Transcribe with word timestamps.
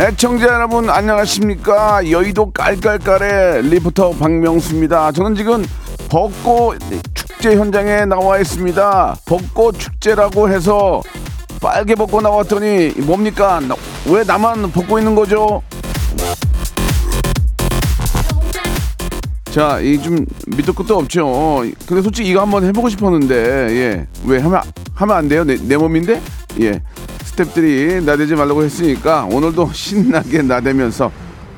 애청자 0.00 0.46
여러분 0.46 0.88
안녕하십니까 0.88 2.10
여의도 2.10 2.52
깔깔깔의 2.52 3.64
리포터 3.68 4.12
박명수입니다 4.12 5.12
저는 5.12 5.34
지금 5.34 5.62
벚꽃 6.08 6.78
축제 7.12 7.54
현장에 7.54 8.06
나와 8.06 8.38
있습니다 8.38 9.16
벚꽃 9.26 9.78
축제라고 9.78 10.48
해서 10.48 11.02
빨개 11.60 11.94
벗고 11.94 12.22
나왔더니 12.22 12.92
뭡니까 13.02 13.60
왜 14.06 14.24
나만 14.24 14.72
벗고 14.72 14.98
있는 14.98 15.14
거죠 15.14 15.62
자, 19.50 19.80
이 19.80 19.98
좀 19.98 20.24
밑도 20.46 20.72
끝도 20.72 20.96
없죠. 20.96 21.64
근데 21.84 22.02
솔직히 22.02 22.30
이거 22.30 22.40
한번 22.40 22.64
해보고 22.64 22.88
싶었는데, 22.88 23.34
예. 23.34 24.06
왜 24.24 24.38
하면, 24.38 24.62
하면 24.94 25.16
안 25.16 25.28
돼요? 25.28 25.42
내, 25.42 25.56
내 25.56 25.76
몸인데? 25.76 26.22
예. 26.60 26.80
스탭들이 27.40 28.04
나대지 28.04 28.34
말라고 28.34 28.62
했으니까 28.62 29.24
오늘도 29.24 29.70
신나게 29.72 30.42
나대면서 30.42 31.10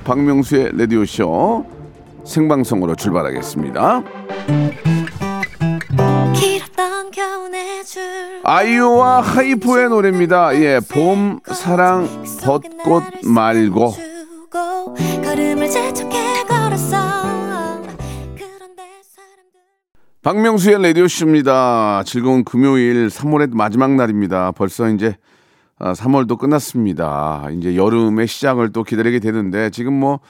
박명수의 0.04 0.72
라디오쇼 0.76 1.66
생방송으로 2.24 2.94
출발하겠습니다. 2.94 4.02
아이유와 8.44 9.20
하이포의 9.20 9.88
노래입니다. 9.88 10.54
예, 10.60 10.80
봄, 10.88 11.40
사랑, 11.46 12.08
벚꽃 12.44 13.02
말고. 13.24 13.94
박명수의 20.22 20.82
라디오쇼입니다. 20.82 22.02
즐거운 22.06 22.44
금요일 22.44 23.08
3월의 23.08 23.54
마지막 23.54 23.94
날입니다. 23.94 24.52
벌써 24.52 24.88
이제 24.88 25.16
3월도 25.82 26.34
아, 26.34 26.36
끝났습니다. 26.36 27.48
이제 27.58 27.76
여름의 27.76 28.28
시작을 28.28 28.72
또 28.72 28.84
기다리게 28.84 29.18
되는데 29.18 29.70
지금 29.70 29.92
뭐 29.94 30.20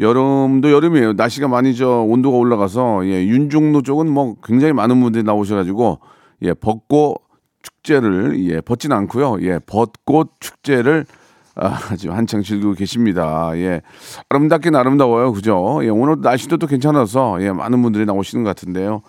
여름도 0.00 0.72
여름이에요. 0.72 1.12
날씨가 1.14 1.48
많이 1.48 1.74
저 1.74 1.88
온도가 1.88 2.36
올라가서 2.36 3.06
예, 3.06 3.24
윤중로 3.26 3.82
쪽은 3.82 4.10
뭐 4.10 4.34
굉장히 4.42 4.72
많은 4.72 5.00
분들이 5.00 5.22
나오셔가지고 5.22 6.00
예, 6.42 6.54
벚꽃 6.54 7.18
축제를 7.62 8.44
예, 8.50 8.60
벗진 8.60 8.92
않고요. 8.92 9.38
예, 9.42 9.58
벚꽃 9.64 10.32
축제를 10.40 11.06
아, 11.54 11.78
지금 11.96 12.14
한창 12.14 12.42
즐기고 12.42 12.74
계십니다. 12.74 13.52
예. 13.54 13.80
아름답긴 14.28 14.74
아름다워요. 14.74 15.32
그죠? 15.32 15.80
예, 15.82 15.88
오늘 15.88 16.16
날씨도 16.20 16.58
또 16.58 16.66
괜찮아서 16.66 17.38
예, 17.40 17.52
많은 17.52 17.80
분들이 17.80 18.04
나오시는 18.04 18.44
것 18.44 18.50
같은데요. 18.50 19.02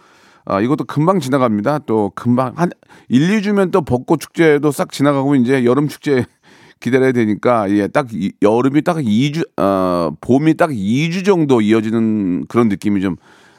아, 0.49 0.61
이것도 0.61 0.85
금방 0.85 1.19
지나갑니다. 1.19 1.79
또 1.79 2.11
금방 2.15 2.53
한 2.55 2.69
1, 3.09 3.41
2주면 3.41 3.71
또 3.71 3.81
벚꽃 3.81 4.21
축제도 4.21 4.71
싹 4.71 4.91
지나가고 4.93 5.35
이제 5.35 5.65
여름 5.65 5.89
축제 5.89 6.25
기다려야 6.79 7.11
되니까 7.11 7.69
예, 7.71 7.87
딱 7.87 8.07
이, 8.13 8.31
여름이 8.41 8.83
딱 8.83 8.97
2주 8.97 9.45
어, 9.59 10.15
봄이 10.21 10.55
딱 10.55 10.69
2주 10.69 11.25
정도 11.25 11.59
이어지는 11.59 12.45
그런 12.47 12.69
느낌이 12.69 13.01
좀 13.01 13.17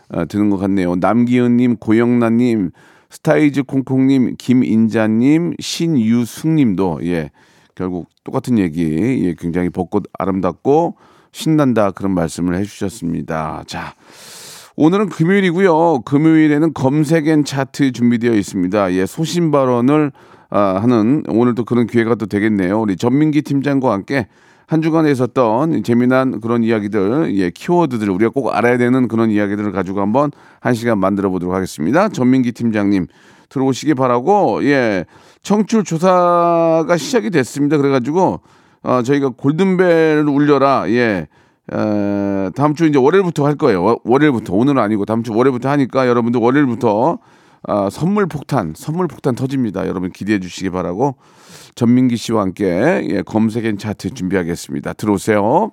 어, 0.09 0.25
드는 0.25 0.49
것 0.49 0.56
같네요. 0.56 0.97
남기은 0.97 1.59
님, 1.59 1.76
고영란 1.76 2.38
님, 2.38 2.71
스타이즈 3.10 3.65
콩콩 3.65 4.06
님, 4.06 4.37
김인자 4.38 5.09
님, 5.09 5.53
신유숙 5.60 6.49
님도 6.49 7.00
예. 7.03 7.31
결국 7.75 8.09
똑같은 8.25 8.59
얘기. 8.59 8.82
예, 9.26 9.34
굉장히 9.38 9.69
벚꽃 9.69 10.05
아름답고 10.19 10.97
신난다 11.32 11.91
그런 11.91 12.15
말씀을 12.15 12.56
해 12.56 12.65
주셨습니다. 12.65 13.65
자. 13.66 13.94
오늘은 14.81 15.09
금요일이고요. 15.09 16.03
금요일에는 16.03 16.72
검색엔 16.72 17.44
차트 17.44 17.91
준비되어 17.91 18.33
있습니다. 18.34 18.93
예, 18.93 19.06
소신 19.06 19.50
발언을 19.50 20.12
아, 20.50 20.78
하는 20.81 21.25
오늘 21.27 21.56
도 21.56 21.65
그런 21.65 21.89
기회가 21.89 22.15
또 22.15 22.27
되겠네요. 22.27 22.81
우리 22.81 22.94
전민기 22.94 23.43
팀장과 23.43 23.93
함께 23.93 24.28
한 24.69 24.81
주간에 24.81 25.11
있었던 25.11 25.83
재미난 25.83 26.41
그런 26.41 26.62
이야기들, 26.62 27.37
예, 27.38 27.50
키워드들 27.50 28.09
우리가 28.09 28.31
꼭 28.31 28.55
알아야 28.55 28.78
되는 28.78 29.09
그런 29.09 29.31
이야기들을 29.31 29.72
가지고 29.72 30.00
한번 30.00 30.31
한 30.61 30.75
시간 30.75 31.00
만들어 31.00 31.28
보도록 31.28 31.56
하겠습니다. 31.56 32.09
전민기 32.09 32.53
팀장님 32.53 33.09
들어오시기 33.49 33.94
바라고 33.94 34.62
예, 34.62 35.06
청출 35.43 35.83
조사가 35.83 36.97
시작이 36.97 37.31
됐습니다. 37.31 37.78
그래가지고 37.78 38.43
어, 38.84 39.03
저희가 39.03 39.31
골든벨을 39.31 40.28
울려라 40.28 40.84
예. 40.87 41.27
에, 41.73 42.51
다음 42.55 42.75
주 42.75 42.87
이제 42.87 42.99
월요일부터 42.99 43.45
할 43.47 43.56
거예요. 43.56 43.99
월요일부터 44.05 44.55
오늘은 44.55 44.81
아니고 44.81 45.05
다음 45.05 45.23
주 45.23 45.34
월요일부터 45.34 45.69
하니까 45.69 46.09
여러분들 46.09 46.41
월요일부터 46.41 47.19
아, 47.65 47.91
선물 47.91 48.27
폭탄, 48.27 48.73
선물 48.77 49.09
폭탄 49.09 49.34
터집니다. 49.34 49.87
여러분 49.89 50.11
기대해 50.11 50.39
주시기 50.39 50.71
바라고 50.71 51.17
전민기 51.75 52.17
씨와 52.17 52.43
함께 52.43 53.06
예, 53.11 53.23
검색엔 53.23 53.79
차트 53.79 54.15
준비하겠습니다. 54.15 54.93
들어오세요. 54.95 55.73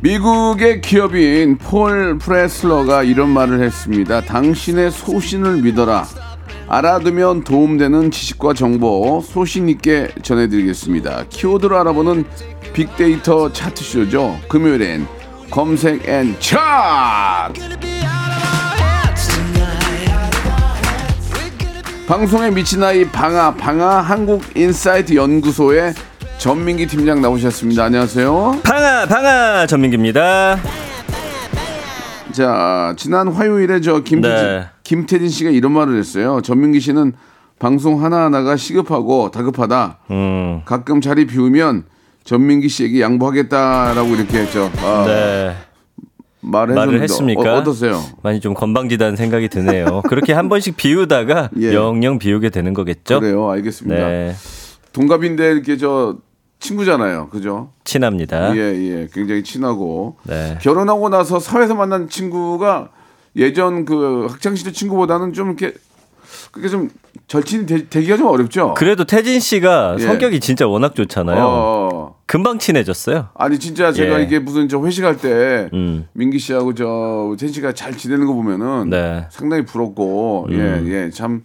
미국의 0.00 0.80
기업인 0.80 1.58
폴 1.58 2.18
프레슬러가 2.18 3.02
이런 3.02 3.30
말을 3.30 3.62
했습니다. 3.62 4.20
당신의 4.20 4.92
소신을 4.92 5.62
믿어라. 5.62 6.06
알아두면 6.68 7.42
도움되는 7.44 8.10
지식과 8.12 8.54
정보 8.54 9.20
소신 9.26 9.68
있게 9.68 10.08
전해드리겠습니다. 10.22 11.24
키워드로 11.30 11.78
알아보는 11.80 12.24
빅데이터 12.72 13.52
차트쇼죠. 13.52 14.38
금요일엔 14.48 15.06
검색 15.50 16.08
N 16.08 16.36
차트! 16.38 17.60
방송에 22.06 22.50
미친 22.50 22.82
아이 22.82 23.04
방아 23.04 23.54
방아 23.54 24.00
한국인사이트 24.00 25.14
연구소의 25.14 25.92
전민기 26.38 26.86
팀장 26.86 27.20
나오셨습니다. 27.20 27.84
안녕하세요. 27.84 28.60
방아 28.62 29.06
방아 29.06 29.66
전민기입니다. 29.66 30.58
자 32.32 32.94
지난 32.96 33.28
화요일에 33.28 33.80
저 33.80 34.00
김태진, 34.00 34.46
네. 34.46 34.66
김태진 34.84 35.28
씨가 35.28 35.50
이런 35.50 35.72
말을 35.72 35.98
했어요. 35.98 36.40
전민기 36.42 36.78
씨는 36.78 37.12
방송 37.58 38.04
하나 38.04 38.24
하나가 38.24 38.56
시급하고 38.56 39.32
다급하다. 39.32 39.98
음. 40.12 40.62
가끔 40.64 41.00
자리 41.00 41.26
비우면 41.26 41.84
전민기 42.22 42.68
씨에게 42.68 43.00
양보하겠다라고 43.00 44.14
이렇게 44.14 44.46
저 44.50 44.70
아, 44.84 45.04
네. 45.06 45.56
말을, 46.40 46.76
말을 46.76 47.02
했습니까? 47.02 47.58
어, 47.58 47.64
떠세요 47.64 48.00
많이 48.22 48.38
좀 48.38 48.54
건방지다는 48.54 49.16
생각이 49.16 49.48
드네요. 49.48 50.02
그렇게 50.08 50.32
한 50.34 50.48
번씩 50.48 50.76
비우다가 50.76 51.50
예. 51.60 51.74
영영 51.74 52.20
비우게 52.20 52.50
되는 52.50 52.74
거겠죠? 52.74 53.18
그래요. 53.18 53.50
알겠습니다. 53.50 53.96
네. 54.08 54.34
동갑인데 54.92 55.50
이렇게 55.50 55.76
저 55.76 56.16
친구잖아요. 56.60 57.28
그죠? 57.28 57.70
친합니다. 57.84 58.54
예, 58.56 58.60
예. 58.60 59.08
굉장히 59.12 59.42
친하고. 59.42 60.16
네. 60.24 60.58
결혼하고 60.60 61.08
나서 61.08 61.38
사회에서 61.38 61.74
만난 61.74 62.08
친구가 62.08 62.90
예전 63.36 63.84
그 63.84 64.26
학창시절 64.30 64.72
친구보다는 64.72 65.32
좀 65.32 65.48
이렇게 65.48 65.74
그게 66.50 66.68
좀 66.68 66.90
절친이 67.26 67.66
되, 67.66 67.84
기가좀 68.00 68.26
어렵죠. 68.26 68.74
그래도 68.74 69.04
태진 69.04 69.38
씨가 69.38 69.96
예. 69.98 70.02
성격이 70.02 70.40
진짜 70.40 70.66
워낙 70.66 70.94
좋잖아요. 70.94 71.38
어. 71.40 72.18
금방 72.26 72.58
친해졌어요. 72.58 73.28
아니 73.34 73.58
진짜 73.58 73.92
제가 73.92 74.20
예. 74.20 74.24
이게 74.24 74.38
무슨 74.38 74.68
저 74.68 74.82
회식할 74.82 75.18
때 75.18 75.70
음. 75.72 76.06
민기 76.12 76.38
씨하고 76.38 76.74
저 76.74 77.34
태진 77.38 77.54
씨가 77.54 77.72
잘 77.72 77.96
지내는 77.96 78.26
거 78.26 78.32
보면은 78.32 78.90
네. 78.90 79.26
상당히 79.30 79.64
부럽고 79.64 80.46
음. 80.50 80.54
예, 80.54 80.92
예. 80.92 81.10
참 81.10 81.42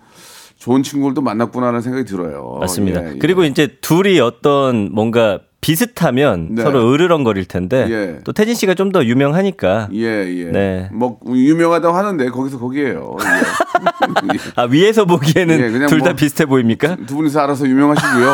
좋은 0.63 0.81
친구들도 0.81 1.19
만났구나라는 1.21 1.81
생각이 1.81 2.05
들어요. 2.05 2.55
맞습니다. 2.61 3.03
예, 3.03 3.11
예. 3.15 3.17
그리고 3.19 3.43
이제 3.43 3.67
둘이 3.81 4.21
어떤 4.21 4.89
뭔가 4.93 5.39
비슷하면 5.59 6.55
네. 6.55 6.63
서로 6.63 6.89
으르렁거릴 6.93 7.45
텐데 7.45 7.85
예. 7.89 8.19
또 8.23 8.31
태진 8.31 8.55
씨가 8.55 8.73
좀 8.73 8.93
더 8.93 9.03
유명하니까 9.03 9.89
예, 9.93 10.05
예. 10.05 10.45
네. 10.51 10.89
뭐 10.93 11.19
유명하다고 11.27 11.97
하는데 11.97 12.29
거기서 12.29 12.59
거기에요. 12.59 13.17
예. 13.23 14.37
아 14.55 14.63
위에서 14.63 15.03
보기에는 15.03 15.59
예, 15.59 15.69
그냥 15.69 15.89
둘다 15.89 16.05
뭐 16.05 16.15
비슷해 16.15 16.45
보입니까? 16.45 16.95
두 17.07 17.15
분이서 17.15 17.41
알아서 17.41 17.67
유명하시고요. 17.67 18.33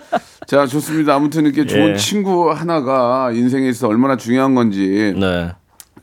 자, 0.46 0.66
좋습니다. 0.66 1.14
아무튼 1.14 1.44
이렇게 1.44 1.66
좋은 1.66 1.90
예. 1.90 1.96
친구 1.96 2.50
하나가 2.52 3.32
인생에 3.32 3.68
있어 3.68 3.88
얼마나 3.88 4.16
중요한 4.16 4.54
건지 4.54 5.12
네. 5.18 5.52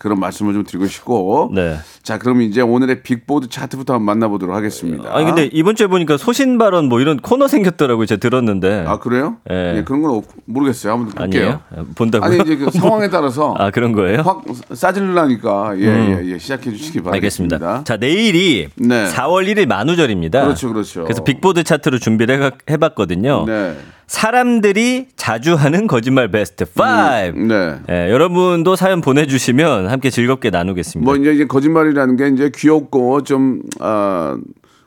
그런 0.04 0.20
말씀을 0.20 0.52
좀 0.54 0.66
드리고 0.66 0.86
싶고. 0.88 1.50
네. 1.56 1.78
자, 2.04 2.18
그럼 2.20 2.42
이제 2.42 2.60
오늘의 2.60 3.04
빅보드 3.04 3.48
차트부터 3.48 3.94
한번 3.94 4.06
만나보도록 4.18 4.54
하겠습니다. 4.54 5.10
아니 5.16 5.26
근데 5.26 5.50
이번 5.54 5.78
주에 5.78 5.88
보니까 5.88 6.18
소신 6.18 6.58
발언 6.58 6.90
뭐 6.90 7.00
이런 7.00 7.18
코너 7.22 7.48
생겼더라고요. 7.48 8.06
제가 8.06 8.20
들었는데 8.20 8.84
아, 8.86 9.00
그래요? 9.00 9.38
예. 9.50 9.78
예, 9.78 9.84
그런 9.86 10.02
건 10.02 10.16
없- 10.18 10.26
모르겠어요. 10.44 10.92
한번 10.92 11.10
볼게요. 11.16 11.62
아니에요? 11.72 11.88
본다고요? 11.96 12.30
아니, 12.30 12.42
이제 12.42 12.58
그 12.58 12.70
상황에 12.78 13.10
따라서 13.10 13.56
아 13.58 13.72
그런 13.72 13.94
거예요? 13.94 14.20
음. 14.20 14.26
확 14.28 14.44
싸질라니까 14.74 15.76
예, 15.80 15.86
예, 15.86 16.32
예. 16.34 16.38
시작해 16.38 16.70
주시기 16.72 17.02
바라겠습니다. 17.02 17.56
알겠습니다. 17.56 17.84
자 17.86 17.96
내일이 17.96 18.68
네. 18.76 19.08
4월 19.08 19.48
1일 19.48 19.66
만우절입니다. 19.68 20.44
그렇죠, 20.44 20.68
그렇죠. 20.74 21.04
그래서 21.04 21.24
빅보드 21.24 21.64
차트로 21.64 22.00
준비를 22.00 22.44
해- 22.44 22.52
해봤거든요. 22.70 23.46
네. 23.48 23.78
사람들이 24.14 25.08
자주 25.16 25.56
하는 25.56 25.88
거짓말 25.88 26.30
베스트 26.30 26.66
5. 26.66 27.48
네. 27.48 27.80
예, 27.90 28.12
여러분도 28.12 28.76
사연 28.76 29.02
보내주시면 29.02 29.88
함께 29.88 30.12
즐겁게 30.12 30.52
나누겠습니다. 30.52 31.04
뭐 31.04 31.16
이제, 31.16 31.34
이제 31.34 31.48
거짓말이라는 31.48 32.16
게 32.16 32.28
이제 32.28 32.52
귀엽고 32.56 33.24
좀 33.24 33.64
아, 33.80 34.38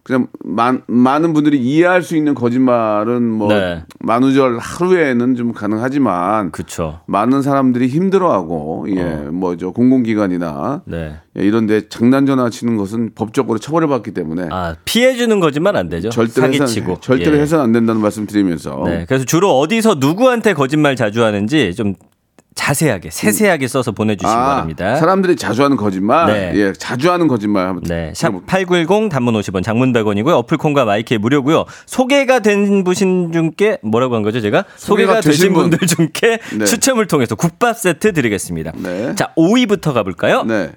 그냥 0.07 0.29
많, 0.45 0.83
많은 0.87 1.33
분들이 1.33 1.59
이해할 1.59 2.01
수 2.01 2.15
있는 2.15 2.37
거짓말은 2.37 3.29
뭐 3.29 3.49
네. 3.49 3.83
만우절 3.99 4.57
하루에는 4.57 5.35
좀 5.35 5.53
가능하지만 5.53 6.53
그쵸. 6.53 7.01
많은 7.07 7.43
사람들이 7.43 7.89
힘들어하고 7.89 8.87
예, 8.91 9.03
어. 9.03 9.31
뭐저 9.33 9.73
공공기관이나 9.73 10.83
네. 10.85 11.17
예, 11.37 11.43
이런 11.43 11.67
데 11.67 11.89
장난 11.89 12.25
전화 12.25 12.49
치는 12.51 12.77
것은 12.77 13.15
법적으로 13.17 13.59
처벌을 13.59 13.89
받기 13.89 14.13
때문에 14.13 14.47
아 14.53 14.77
피해 14.85 15.17
주는 15.17 15.41
거짓말 15.41 15.77
안 15.77 15.89
되죠. 15.89 16.11
절대로 16.11 16.53
사기치고. 16.53 17.01
절대로 17.01 17.39
예. 17.39 17.41
해서는 17.41 17.65
안 17.65 17.73
된다는 17.73 18.01
말씀 18.01 18.29
드리면서 18.29 18.85
네. 18.87 19.07
그래서 19.09 19.25
주로 19.25 19.59
어디서 19.59 19.97
누구한테 19.97 20.55
거짓말 20.55 20.95
자주 20.95 21.25
하는지 21.25 21.75
좀 21.75 21.95
자세하게 22.57 23.11
세세하게 23.11 23.69
써서 23.69 23.93
보내주시기 23.93 24.27
바랍니다. 24.35 24.93
아, 24.93 24.97
사람들이 24.97 25.37
자주 25.37 25.63
하는 25.63 25.77
거짓말, 25.77 26.27
네. 26.27 26.53
예, 26.57 26.73
자주 26.73 27.13
하는 27.13 27.29
거짓말 27.29 27.69
한번 27.69 27.85
네, 27.85 28.13
들어볼게요. 28.13 28.47
샵8910 28.87 29.11
단문 29.11 29.35
50원, 29.35 29.63
장문 29.63 29.93
100원이고요. 29.93 30.33
어플 30.39 30.57
콩과 30.57 30.85
마이크에 30.87 31.19
무료고요. 31.19 31.67
소개가 31.85 32.41
된 32.41 32.83
분신 32.83 33.31
중께 33.31 33.79
뭐라고 33.83 34.17
한 34.17 34.23
거죠, 34.23 34.41
제가? 34.41 34.65
소개가, 34.77 35.17
소개가 35.17 35.21
되신 35.21 35.53
분. 35.53 35.71
분들 35.71 35.87
중께 35.87 36.39
네. 36.59 36.65
추첨을 36.65 37.07
통해서 37.07 37.35
국밥 37.37 37.79
세트 37.79 38.13
드리겠습니다. 38.15 38.73
네. 38.77 39.15
자, 39.15 39.33
5위부터 39.37 39.93
가 39.93 40.03
볼까요? 40.03 40.43
네, 40.43 40.73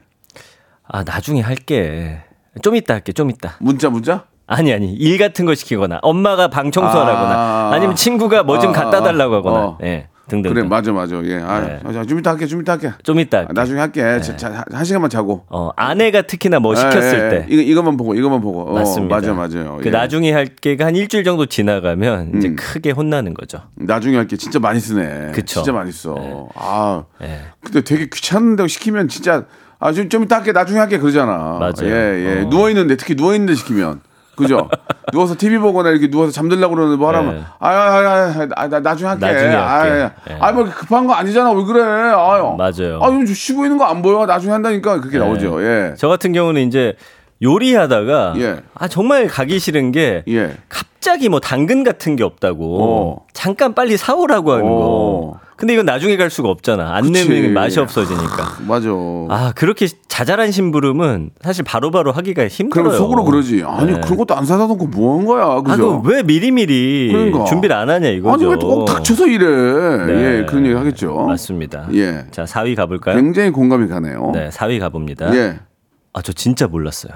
아, 0.87 1.03
나중에 1.03 1.41
할게. 1.41 2.19
좀 2.61 2.75
이따 2.75 2.93
할게. 2.95 3.13
좀 3.13 3.29
이따. 3.29 3.55
문자 3.59 3.89
문자. 3.89 4.25
아니 4.47 4.73
아니. 4.73 4.91
일 4.93 5.17
같은 5.17 5.45
거 5.45 5.55
시키거나 5.55 5.99
엄마가 6.01 6.49
방 6.49 6.71
청소하라거나 6.71 7.31
아. 7.35 7.71
아, 7.73 7.79
니면 7.79 7.95
친구가 7.95 8.43
뭐좀 8.43 8.71
아, 8.71 8.73
갖다 8.73 9.01
달라고 9.01 9.35
하거나. 9.35 9.59
어. 9.59 9.77
예. 9.83 10.07
등등. 10.29 10.53
그래 10.53 10.63
맞아 10.65 10.93
맞아 10.93 11.21
예 11.25 11.35
아, 11.43 11.59
네. 11.59 11.79
아, 11.83 12.05
좀 12.05 12.19
이따 12.19 12.31
할게 12.31 12.45
좀 12.45 12.61
이따 12.61 12.71
할게 12.73 12.91
좀 13.03 13.19
이따 13.19 13.39
아, 13.39 13.41
할게. 13.41 13.53
나중에 13.53 13.79
할게 13.81 14.21
자, 14.21 14.37
자, 14.37 14.63
한 14.71 14.85
시간만 14.85 15.09
자고 15.09 15.43
어, 15.49 15.71
아내가 15.75 16.21
특히나 16.21 16.59
뭐 16.59 16.75
시켰을 16.75 17.19
예, 17.19 17.25
예, 17.25 17.29
때 17.29 17.45
이거 17.49 17.61
이것만 17.61 17.97
보고 17.97 18.13
이것만 18.15 18.39
보고 18.39 18.61
어, 18.69 18.73
맞습니다. 18.73 19.15
맞아 19.15 19.33
맞아요 19.33 19.77
그 19.81 19.87
예. 19.87 19.91
나중에 19.91 20.31
할 20.31 20.45
게가 20.47 20.85
한 20.85 20.95
일주일 20.95 21.23
정도 21.25 21.45
지나가면 21.45 22.33
이제 22.37 22.47
음. 22.49 22.55
크게 22.55 22.91
혼나는 22.91 23.33
거죠. 23.33 23.59
나중에 23.75 24.15
할게 24.15 24.37
진짜 24.37 24.59
많이 24.59 24.79
쓰네 24.79 25.31
그쵸. 25.33 25.61
진짜 25.61 25.71
많이 25.73 25.91
써아 25.91 27.03
예. 27.21 27.41
근데 27.61 27.81
되게 27.81 28.07
귀찮은데 28.13 28.67
시키면 28.67 29.07
진짜 29.09 29.45
아 29.81 29.93
좀 29.93 30.09
좀 30.09 30.23
이따 30.23 30.35
할게 30.37 30.51
나중에 30.51 30.77
할게 30.79 30.97
그러잖아 30.99 31.57
맞아요. 31.59 31.73
예 31.83 32.25
예 32.39 32.41
어. 32.45 32.49
누워 32.49 32.69
있는데 32.69 32.95
특히 32.97 33.15
누워 33.15 33.33
있는데 33.33 33.55
시키면 33.55 34.01
그죠 34.39 34.69
누워서 35.11 35.35
TV 35.37 35.57
보거나 35.57 35.89
이렇게 35.89 36.09
누워서 36.09 36.31
잠들려고 36.31 36.75
그러는데 36.75 36.97
뭐 36.97 37.07
하라면 37.09 37.35
예. 37.37 37.43
아야야야 37.59 38.47
아, 38.55 38.67
나 38.67 38.79
나중에 38.79 39.09
할게 39.09 39.25
나중에 39.25 39.55
할게. 39.55 40.13
예. 40.29 40.37
아뭐 40.39 40.65
급한 40.65 41.05
거 41.07 41.13
아니잖아 41.13 41.51
왜 41.51 41.63
그래 41.63 41.81
아유 41.83 42.55
맞아요. 42.57 42.99
아, 43.01 43.07
좀 43.07 43.25
쉬고 43.25 43.65
있는 43.65 43.77
거 43.77 43.85
안 43.85 44.01
보여? 44.01 44.25
나중에 44.25 44.51
한다니까 44.53 44.99
그렇게 45.01 45.17
나오죠. 45.17 45.63
예. 45.63 45.93
저 45.97 46.07
같은 46.07 46.31
경우는 46.31 46.67
이제 46.67 46.93
요리하다가 47.41 48.33
예. 48.37 48.57
아 48.75 48.87
정말 48.87 49.27
가기 49.27 49.59
싫은 49.59 49.91
게 49.91 50.23
예. 50.27 50.55
갑자기 50.67 51.29
뭐 51.29 51.39
당근 51.39 51.83
같은 51.83 52.15
게 52.15 52.23
없다고 52.23 52.83
어. 52.83 53.25
잠깐 53.33 53.73
빨리 53.73 53.97
사오라고 53.97 54.51
하는 54.51 54.65
어. 54.65 54.69
거. 54.69 55.39
근데 55.59 55.73
이건 55.73 55.85
나중에 55.85 56.15
갈 56.15 56.29
수가 56.29 56.47
없잖아. 56.49 56.95
안 56.95 57.11
그치. 57.11 57.27
내면 57.27 57.53
맛이 57.53 57.79
없어지니까. 57.79 58.59
맞아. 58.65 58.89
아 59.29 59.51
그렇게 59.55 59.87
자잘한 60.07 60.51
심부름은 60.51 61.31
사실 61.41 61.65
바로 61.65 61.91
바로 61.91 62.11
하기가 62.13 62.47
힘들어요. 62.47 62.85
그럼 62.85 62.97
속으로 62.97 63.23
그러지. 63.25 63.63
아니, 63.65 63.91
네. 63.91 63.99
그런 64.01 64.17
것도 64.17 64.35
안 64.35 64.45
사다 64.45 64.67
놓고 64.67 64.87
뭐한 64.87 65.25
거야. 65.25 65.43
아, 65.45 65.61
그죠? 65.61 66.01
그왜 66.01 66.23
미리미리 66.23 67.09
그러니까. 67.11 67.43
준비를 67.43 67.75
안 67.75 67.89
하냐 67.89 68.07
이거죠. 68.09 68.45
아니, 68.45 68.53
왜꼭 68.55 68.85
닥쳐서 68.85 69.27
이래. 69.27 69.45
네. 70.05 70.13
예, 70.39 70.45
그런 70.45 70.65
얘기 70.65 70.75
하겠죠. 70.75 71.13
맞습니다. 71.13 71.89
예. 71.93 72.25
자 72.31 72.45
4위 72.45 72.75
가볼까요? 72.75 73.15
굉장히 73.17 73.51
공감이 73.51 73.87
가네요. 73.89 74.31
네 74.33 74.49
4위 74.49 74.79
가봅니다. 74.79 75.35
예. 75.35 75.59
아 76.13 76.21
저 76.21 76.31
진짜 76.33 76.67
몰랐어요. 76.67 77.13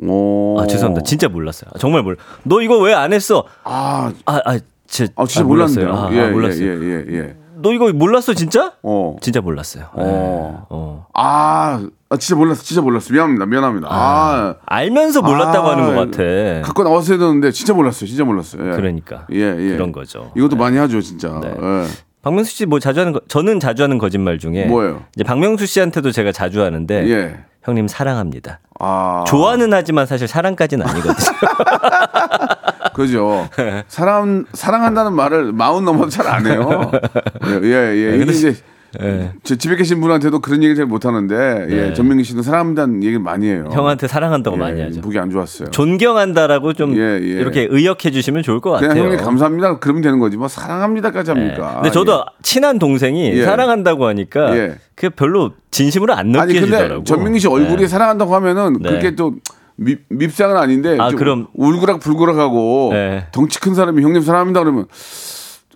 오. 0.00 0.56
아 0.60 0.66
죄송합니다. 0.66 1.04
진짜 1.04 1.28
몰랐어요. 1.28 1.70
정말 1.78 2.02
몰라. 2.02 2.16
너 2.44 2.60
이거 2.62 2.78
왜 2.78 2.94
안 2.94 3.12
했어? 3.12 3.44
아, 3.64 4.12
아, 4.24 4.40
아, 4.44 4.58
제, 4.86 5.08
아 5.16 5.26
진짜 5.26 5.44
아. 5.44 5.48
몰랐어요. 5.48 5.92
아, 5.92 6.08
예, 6.12 6.20
아, 6.20 6.28
몰랐어요. 6.28 6.66
예, 6.66 6.80
예, 6.80 7.04
예, 7.08 7.18
예. 7.18 7.36
너 7.62 7.72
이거 7.72 7.92
몰랐어 7.92 8.34
진짜? 8.34 8.72
어. 8.82 9.16
진짜 9.20 9.40
몰랐어요. 9.40 9.84
네. 9.96 10.02
어. 10.04 10.66
어. 10.68 11.06
아, 11.14 11.82
아, 12.10 12.16
진짜 12.16 12.36
몰랐어. 12.38 12.62
진짜 12.62 12.82
몰랐어. 12.82 13.12
미안합니다. 13.12 13.46
미안합니다. 13.46 13.88
아. 13.90 14.54
알면서 14.66 15.22
몰랐다고 15.22 15.68
아, 15.68 15.72
하는 15.72 15.94
것 15.94 16.10
같아. 16.10 16.62
갖고 16.66 16.82
나왔어야 16.84 17.18
되는데 17.18 17.50
진짜 17.52 17.72
몰랐어요. 17.74 18.06
진짜 18.08 18.24
몰랐어요. 18.24 18.66
예. 18.72 18.76
그러니까. 18.76 19.26
예, 19.32 19.38
예. 19.58 19.72
그런 19.72 19.92
거죠. 19.92 20.30
이것도 20.36 20.56
많이 20.56 20.76
하죠, 20.78 21.00
진짜. 21.00 21.40
네. 21.42 21.48
예. 21.60 21.86
박명수 22.22 22.54
씨 22.54 22.66
뭐 22.66 22.78
자주 22.78 23.00
하는 23.00 23.12
거 23.12 23.20
저는 23.26 23.58
자주 23.58 23.82
하는 23.82 23.98
거짓말 23.98 24.38
중에 24.38 24.66
뭐예요? 24.66 25.02
이제 25.16 25.24
박명수 25.24 25.66
씨한테도 25.66 26.12
제가 26.12 26.30
자주 26.30 26.62
하는데 26.62 27.08
예. 27.10 27.36
형님 27.64 27.88
사랑합니다. 27.88 28.60
아. 28.80 29.24
좋아는 29.26 29.72
하지만 29.72 30.06
사실 30.06 30.26
사랑까지는 30.26 30.86
아니거든요. 30.88 31.14
그죠. 32.94 33.48
사랑 33.88 34.44
사랑한다는 34.52 35.14
말을 35.14 35.52
마흔 35.52 35.84
넘어도 35.84 36.10
잘 36.10 36.26
안 36.26 36.46
해요. 36.46 36.90
예, 37.62 37.72
예. 37.72 38.16
이게 38.16 38.32
이제 38.32 38.56
예. 39.00 39.32
저 39.42 39.56
집에 39.56 39.76
계신 39.76 40.00
분한테도 40.00 40.40
그런 40.40 40.62
얘기 40.62 40.74
잘 40.76 40.86
못 40.86 41.06
하는데 41.06 41.66
예, 41.70 41.74
네. 41.74 41.94
전민기 41.94 42.24
씨는 42.24 42.42
사랑한다는 42.42 43.02
얘기를 43.02 43.18
많이 43.20 43.46
해요. 43.48 43.68
형한테 43.72 44.06
사랑한다고 44.08 44.56
예, 44.56 44.60
많이 44.60 44.82
하죠. 44.82 45.00
보기 45.00 45.18
안 45.18 45.30
좋았어요. 45.30 45.70
존경한다라고 45.70 46.74
좀 46.74 46.94
예, 46.96 47.18
예. 47.22 47.26
이렇게 47.26 47.66
의역해 47.70 48.10
주시면 48.10 48.42
좋을 48.42 48.60
것 48.60 48.72
같아요. 48.72 48.90
형님 49.02 49.18
감사합니다. 49.18 49.78
그러면 49.78 50.02
되는 50.02 50.18
거지. 50.18 50.36
뭐 50.36 50.48
사랑합니다까지 50.48 51.32
네. 51.32 51.40
합니까? 51.40 51.74
근데 51.76 51.90
저도 51.90 52.24
친한 52.42 52.78
동생이 52.78 53.32
예. 53.32 53.44
사랑한다고 53.44 54.06
하니까 54.06 54.56
예. 54.56 54.74
그게 54.94 55.08
별로 55.08 55.52
진심으로 55.70 56.12
안 56.12 56.34
아니 56.36 56.52
느껴지더라고. 56.52 56.94
근데 56.96 57.04
전민기 57.04 57.40
씨 57.40 57.48
얼굴이 57.48 57.76
네. 57.82 57.86
사랑한다고 57.88 58.34
하면은 58.34 58.78
네. 58.82 58.90
그게 58.90 59.14
또 59.14 59.34
밉, 59.76 60.00
밉상은 60.10 60.56
아닌데 60.58 60.98
아, 61.00 61.08
좀 61.08 61.18
그럼- 61.18 61.46
울그락 61.54 62.00
불그락하고 62.00 62.90
네. 62.92 63.26
덩치 63.32 63.58
큰 63.58 63.74
사람이 63.74 64.02
형님 64.02 64.20
사랑합니다 64.20 64.60
그러면 64.60 64.84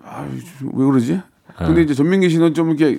아유, 0.05 0.27
왜 0.75 0.85
그러지? 0.85 1.21
근데 1.59 1.83
이제 1.83 1.95
전민기 1.95 2.29
씨는 2.31 2.55
좀 2.55 2.71
이렇게 2.77 2.99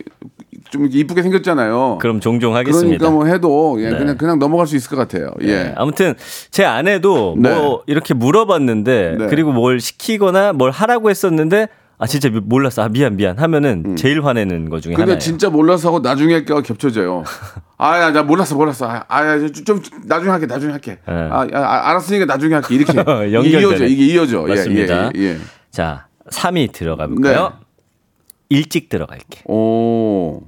좀 0.72 0.84
이렇게 0.84 1.00
이쁘게 1.00 1.22
생겼잖아요. 1.22 1.98
그럼 2.02 2.20
종종 2.20 2.56
하겠습니다. 2.56 2.98
그러니까 2.98 3.10
뭐 3.12 3.26
해도 3.26 3.78
예, 3.80 3.90
네. 3.92 3.98
그냥 3.98 4.18
그냥 4.18 4.40
넘어갈 4.40 4.68
수 4.68 4.76
있을 4.76 4.90
것 4.90 4.96
같아요. 4.98 5.32
예. 5.42 5.46
네. 5.64 5.74
아무튼 5.78 6.16
제 6.52 6.66
아내도 6.66 7.36
네. 7.38 7.54
뭐 7.56 7.84
이렇게 7.88 8.14
물어봤는데 8.14 9.16
네. 9.20 9.28
그리고 9.28 9.52
뭘 9.52 9.80
시키거나 9.80 10.54
뭘 10.54 10.72
하라고 10.72 11.10
했었는데 11.10 11.68
아 12.00 12.06
진짜 12.06 12.30
미- 12.30 12.42
몰랐어. 12.44 12.84
아 12.84 12.90
미안 12.90 13.16
미안 13.16 13.40
하면은 13.40 13.96
제일 13.96 14.24
화내는 14.26 14.70
거 14.70 14.80
중에 14.80 14.92
음. 14.94 14.96
근데 14.98 15.02
하나예요. 15.14 15.20
진짜 15.20 15.50
몰라서 15.50 15.88
하고 15.90 16.00
나중에 16.00 16.44
가 16.44 16.62
겹쳐져요. 16.62 17.24
아야 17.78 18.12
나 18.12 18.24
몰랐어 18.24 18.56
몰랐어. 18.56 18.88
아, 18.88 19.04
아, 19.08 19.38
좀, 19.64 19.82
좀 19.82 19.82
나중에 20.06 20.32
할게 20.32 20.46
나중에 20.48 20.72
할게. 20.74 20.92
네. 21.08 21.14
아, 21.14 21.48
아, 21.54 21.90
알았으니까 21.92 22.26
나중에 22.26 22.56
할게 22.56 22.76
이렇게 22.76 22.94
이어져 23.60 23.86
이게 23.86 24.06
이어져. 24.14 24.44
예, 24.48 24.56
맞습니다. 24.56 25.12
예, 25.16 25.20
예, 25.20 25.24
예. 25.30 25.38
자 25.72 26.08
3위 26.30 26.72
들어가 26.72 27.08
볼까요? 27.08 27.54
네. 27.60 27.67
일찍 28.50 28.90
들어갈게. 28.90 29.42
오. 29.46 30.42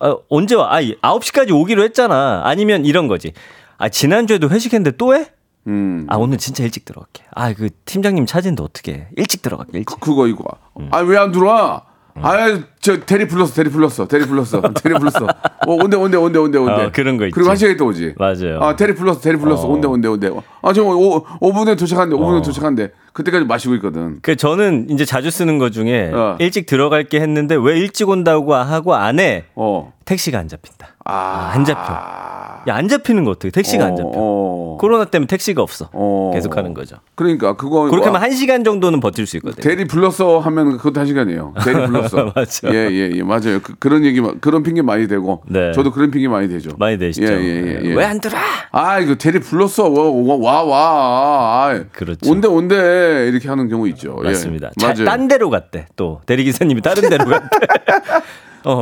아, 0.00 0.16
언제 0.28 0.54
와? 0.54 0.74
아 0.76 0.80
9시까지 0.82 1.52
오기로 1.54 1.82
했잖아. 1.84 2.42
아니면 2.44 2.84
이런 2.84 3.08
거지. 3.08 3.32
아 3.78 3.88
지난주에도 3.88 4.48
회식했는데 4.50 4.96
또 4.96 5.14
해? 5.14 5.26
음. 5.66 6.06
아 6.08 6.16
오늘 6.16 6.38
진짜 6.38 6.62
일찍 6.64 6.84
들어갈게. 6.84 7.24
아 7.34 7.52
그 7.54 7.70
팀장님 7.84 8.26
찾은데 8.26 8.62
어떻게? 8.62 9.08
일찍 9.16 9.40
들어갈게. 9.42 9.78
일찍. 9.78 9.98
그 10.00 10.14
거 10.14 10.26
이거. 10.26 10.44
아왜 10.90 11.16
안 11.16 11.32
들어와? 11.32 11.84
아, 12.22 12.60
저 12.80 13.00
대리 13.00 13.26
불렀어, 13.26 13.54
대리 13.54 13.70
불렀어, 13.70 14.06
대리 14.06 14.26
불렀어, 14.26 14.60
대리 14.82 14.94
불렀어. 14.94 15.24
어, 15.26 15.72
온대, 15.72 15.96
온대, 15.96 16.16
온대, 16.16 16.38
온대, 16.38 16.58
온대. 16.58 16.72
어, 16.84 16.90
그런 16.92 17.16
거 17.16 17.24
있지. 17.26 17.34
그리고 17.34 17.50
한 17.50 17.56
시간 17.56 17.74
있다 17.74 17.84
오지. 17.84 18.14
맞아요. 18.16 18.60
아, 18.60 18.76
테리 18.76 18.94
플러스, 18.94 19.20
테리 19.20 19.36
플러스. 19.36 19.64
어. 19.64 19.68
온대, 19.68 19.88
온대, 19.88 20.06
온대. 20.08 20.30
아, 20.62 20.72
저 20.72 20.84
5, 20.84 21.24
5분에 21.40 21.76
도착한대, 21.78 22.14
5분에 22.16 22.38
어. 22.38 22.42
도착한대. 22.42 22.90
그때까지 23.12 23.44
마시고 23.46 23.74
있거든. 23.76 24.18
그 24.22 24.36
저는 24.36 24.90
이제 24.90 25.04
자주 25.04 25.30
쓰는 25.30 25.58
거 25.58 25.70
중에 25.70 26.10
어. 26.12 26.36
일찍 26.40 26.66
들어갈게 26.66 27.20
했는데 27.20 27.56
왜 27.56 27.78
일찍 27.78 28.08
온다고 28.08 28.54
하고 28.54 28.94
안에 28.94 29.46
어. 29.54 29.92
택시가 30.04 30.38
안 30.38 30.48
잡힌다. 30.48 30.88
아. 31.04 31.50
안 31.54 31.64
잡혀. 31.64 32.53
야, 32.68 32.74
안 32.76 32.88
잡히는 32.88 33.24
거 33.24 33.32
어떻게? 33.32 33.50
택시가 33.50 33.84
안 33.84 33.96
잡혀. 33.96 34.10
어. 34.14 34.76
코로나 34.80 35.04
때문에 35.04 35.26
택시가 35.26 35.62
없어. 35.62 35.88
어. 35.92 36.30
계속 36.34 36.56
하는 36.56 36.74
거죠. 36.74 36.96
그러니까 37.14 37.56
그거 37.56 37.82
그렇게 37.84 38.06
하면 38.06 38.14
와, 38.14 38.22
한 38.22 38.32
시간 38.32 38.64
정도는 38.64 39.00
버틸 39.00 39.26
수 39.26 39.36
있거든요. 39.36 39.62
대리 39.62 39.84
불렀어 39.86 40.38
하면 40.40 40.76
그것도 40.78 41.00
한 41.00 41.06
시간이에요. 41.06 41.54
대리 41.64 41.86
불렀어. 41.86 42.32
맞죠. 42.36 42.68
예, 42.74 42.88
예, 42.90 43.10
예, 43.14 43.22
맞아요. 43.22 43.60
그, 43.78 43.88
런 43.88 44.04
얘기, 44.04 44.20
그런 44.40 44.62
핑계 44.62 44.82
많이 44.82 45.06
되고. 45.08 45.42
네. 45.48 45.72
저도 45.72 45.90
그런 45.92 46.10
핑계 46.10 46.28
많이 46.28 46.48
되죠. 46.48 46.70
많이 46.78 46.98
되시죠. 46.98 47.26
예, 47.26 47.38
예, 47.38 47.62
예, 47.66 47.80
예. 47.84 47.94
왜 47.94 48.04
안 48.04 48.20
들어? 48.20 48.36
아, 48.72 48.98
이거 49.00 49.14
대리 49.14 49.38
불렀어. 49.40 49.88
와, 49.88 50.36
와, 50.36 50.62
와. 50.62 51.68
아, 51.70 51.84
그렇죠. 51.92 52.30
온대, 52.30 52.48
온대. 52.48 53.26
이렇게 53.28 53.48
하는 53.48 53.68
경우 53.68 53.86
있죠. 53.88 54.16
예. 54.24 54.28
맞습니다. 54.28 54.70
맞아요. 54.80 54.94
자, 54.94 55.04
딴 55.04 55.28
데로 55.28 55.50
갔대. 55.50 55.86
또 55.96 56.20
대리 56.26 56.44
기사님이 56.44 56.80
다른 56.82 57.08
데로 57.08 57.24
갔대. 57.26 57.48
어, 58.66 58.72
어, 58.72 58.74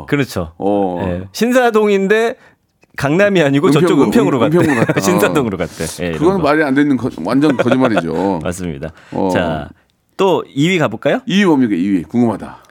어. 0.00 0.06
그렇죠. 0.06 0.52
어. 0.58 0.98
예. 1.06 1.28
신사동인데 1.32 2.34
강남이 2.96 3.42
아니고 3.42 3.70
저쪽 3.70 4.02
은평구, 4.02 4.04
은평으로 4.04 4.38
갔대. 4.38 4.58
은평으로 4.58 4.86
갔다. 4.86 5.00
신사동으로 5.00 5.56
갔대. 5.58 5.84
예, 6.02 6.06
이런 6.08 6.18
그건 6.18 6.36
거. 6.38 6.42
말이 6.42 6.62
안 6.62 6.74
되는 6.74 6.96
거, 6.96 7.08
완전 7.24 7.56
거짓말이죠. 7.56 8.40
맞습니다. 8.44 8.90
어. 9.12 9.30
자, 9.32 9.68
또 10.16 10.44
2위 10.54 10.78
가볼까요? 10.78 11.20
2위 11.26 11.46
뭡니까? 11.46 11.74
2위. 11.74 12.06
궁금하다. 12.08 12.61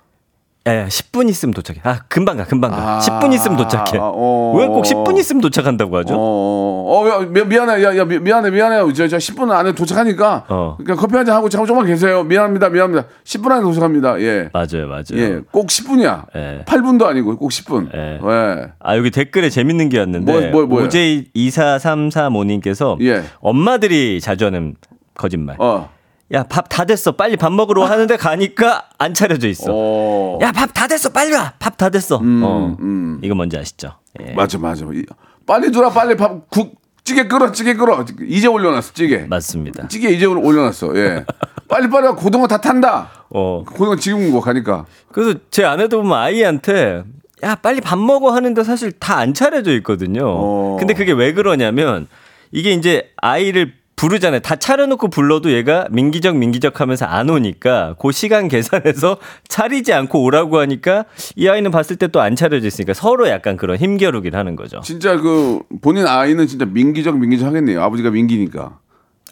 예, 0.68 0.86
10분 0.88 1.28
있으면 1.28 1.56
도착해. 1.56 1.80
아, 1.84 2.02
금방 2.08 2.38
가, 2.38 2.44
금방 2.46 2.70
가. 2.70 2.98
아, 2.98 3.00
10분 3.00 3.34
있으면 3.34 3.58
도착해. 3.58 3.98
어. 4.00 4.54
왜꼭 4.56 4.84
10분 4.86 5.18
있으면 5.18 5.42
도착한다고 5.42 5.98
하죠? 5.98 6.14
어, 6.16 6.20
어, 6.20 7.10
야, 7.10 7.20
미, 7.28 7.44
미안해. 7.44 7.84
야, 7.84 7.98
야, 7.98 8.06
미, 8.06 8.20
미안해, 8.20 8.52
미안해요. 8.52 8.94
저, 8.94 9.08
저 9.08 9.18
10분 9.18 9.50
안에 9.50 9.72
도착하니까. 9.74 10.46
어. 10.50 10.76
그러니까 10.78 11.02
커피 11.02 11.16
한 11.18 11.26
잔 11.26 11.36
하고 11.36 11.50
잠깐 11.50 11.66
조금만 11.66 11.88
계세요. 11.88 12.24
미안합니다, 12.24 12.70
미안합니다. 12.70 13.08
10분 13.24 13.50
안에 13.52 13.62
도착합니다. 13.64 14.22
예. 14.22 14.50
맞아요, 14.54 14.88
맞아요. 14.88 15.04
예. 15.16 15.42
꼭 15.50 15.66
10분이야. 15.68 16.26
예. 16.36 16.64
8분도 16.68 17.06
아니고 17.06 17.38
꼭 17.38 17.50
10분. 17.50 17.90
예. 17.96 18.20
예. 18.24 18.68
아, 18.80 18.98
여기 18.98 19.10
댓글에 19.10 19.50
재밌는 19.50 19.90
게 19.90 19.98
왔는데. 19.98 20.52
뭐, 20.52 20.52
뭐, 20.52 20.66
뭐요? 20.68 20.88
OJ24335님께서 20.90 23.02
예. 23.02 23.24
엄마들이 23.40 24.22
자주 24.22 24.46
하는 24.46 24.76
거짓말. 25.16 25.56
어. 25.60 25.90
야, 26.34 26.44
밥 26.44 26.70
다 26.70 26.86
됐어. 26.86 27.12
빨리 27.14 27.36
밥 27.36 27.52
먹으러 27.52 27.84
하는데 27.86 28.16
가니까 28.16 28.86
안 28.98 29.14
차려져 29.14 29.48
있어. 29.50 29.66
어. 29.70 30.40
야, 30.42 30.52
밥 30.52 30.74
다 30.74 30.88
됐어. 30.88 31.10
빨리 31.10 31.34
와. 31.34 31.54
밥 31.60 31.78
다 31.78 31.90
됐어. 31.90 32.18
어. 32.18 32.76
음. 32.80 33.20
이거 33.22 33.36
뭔지 33.36 33.58
아시죠? 33.58 33.96
예. 34.22 34.34
맞아, 34.34 34.58
맞아. 34.58 34.86
이- 34.94 35.04
빨리 35.46 35.72
들어, 35.72 35.90
빨리 35.90 36.16
밥, 36.16 36.50
국, 36.50 36.80
찌개 37.04 37.28
끓어, 37.28 37.52
찌개 37.52 37.74
끓어. 37.74 38.06
이제 38.28 38.48
올려놨어, 38.48 38.94
찌개. 38.94 39.26
맞습니다. 39.28 39.88
찌개 39.90 40.10
이제 40.10 40.26
올려놨어. 40.26 40.96
예. 40.96 41.26
빨리 41.68 41.90
빨리 41.90 42.08
와. 42.08 42.16
고등어 42.16 42.48
다 42.48 42.60
탄다. 42.62 43.10
어. 43.30 43.64
고등어 43.66 43.96
지금 43.98 44.32
뭐 44.32 44.40
가니까. 44.42 44.86
그래서 45.12 45.38
제 45.50 45.66
아내도 45.66 46.02
보면 46.02 46.18
아이한테 46.18 47.04
야, 47.44 47.56
빨리 47.56 47.82
밥 47.82 47.98
먹어 47.98 48.32
하는데 48.32 48.64
사실 48.64 48.92
다 48.94 49.18
안 49.18 49.34
차려져 49.34 49.74
있거든요. 49.78 50.24
어. 50.28 50.78
근데 50.80 50.94
그게 50.94 51.12
왜 51.12 51.34
그러냐면 51.34 52.08
이게 52.52 52.72
이제 52.72 53.10
아이를 53.18 53.74
부르잖아요. 54.02 54.40
다 54.40 54.56
차려놓고 54.56 55.10
불러도 55.10 55.52
얘가 55.52 55.86
민기적 55.92 56.36
민기적 56.36 56.82
하면서 56.82 57.06
안 57.06 57.30
오니까 57.30 57.94
그 58.02 58.12
시간 58.12 58.48
계산해서 58.48 59.18
차리지 59.48 59.94
않고 59.94 60.24
오라고 60.24 60.58
하니까 60.60 61.06
이 61.36 61.48
아이는 61.48 61.70
봤을 61.70 61.98
때 61.98 62.08
또 62.08 62.20
안 62.20 62.36
차려져 62.36 62.66
있으니까 62.66 62.96
서로 62.96 63.30
약간 63.30 63.58
그런 63.58 63.78
힘겨루기를 63.78 64.38
하는 64.38 64.56
거죠. 64.56 64.82
진짜 64.82 65.18
그 65.18 65.60
본인 65.84 66.08
아이는 66.08 66.48
진짜 66.48 66.66
민기적 66.66 67.20
민기적 67.20 67.48
하겠네요. 67.48 67.82
아버지가 67.84 68.10
민기니까. 68.10 68.80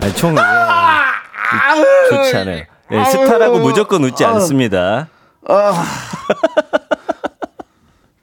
아니, 0.00 0.14
총 0.16 0.34
예, 0.36 0.40
좋지 2.10 2.36
않아요. 2.36 2.64
예, 2.92 3.04
스타라고 3.04 3.60
무조건 3.60 4.02
웃지 4.02 4.24
않습니다. 4.24 5.08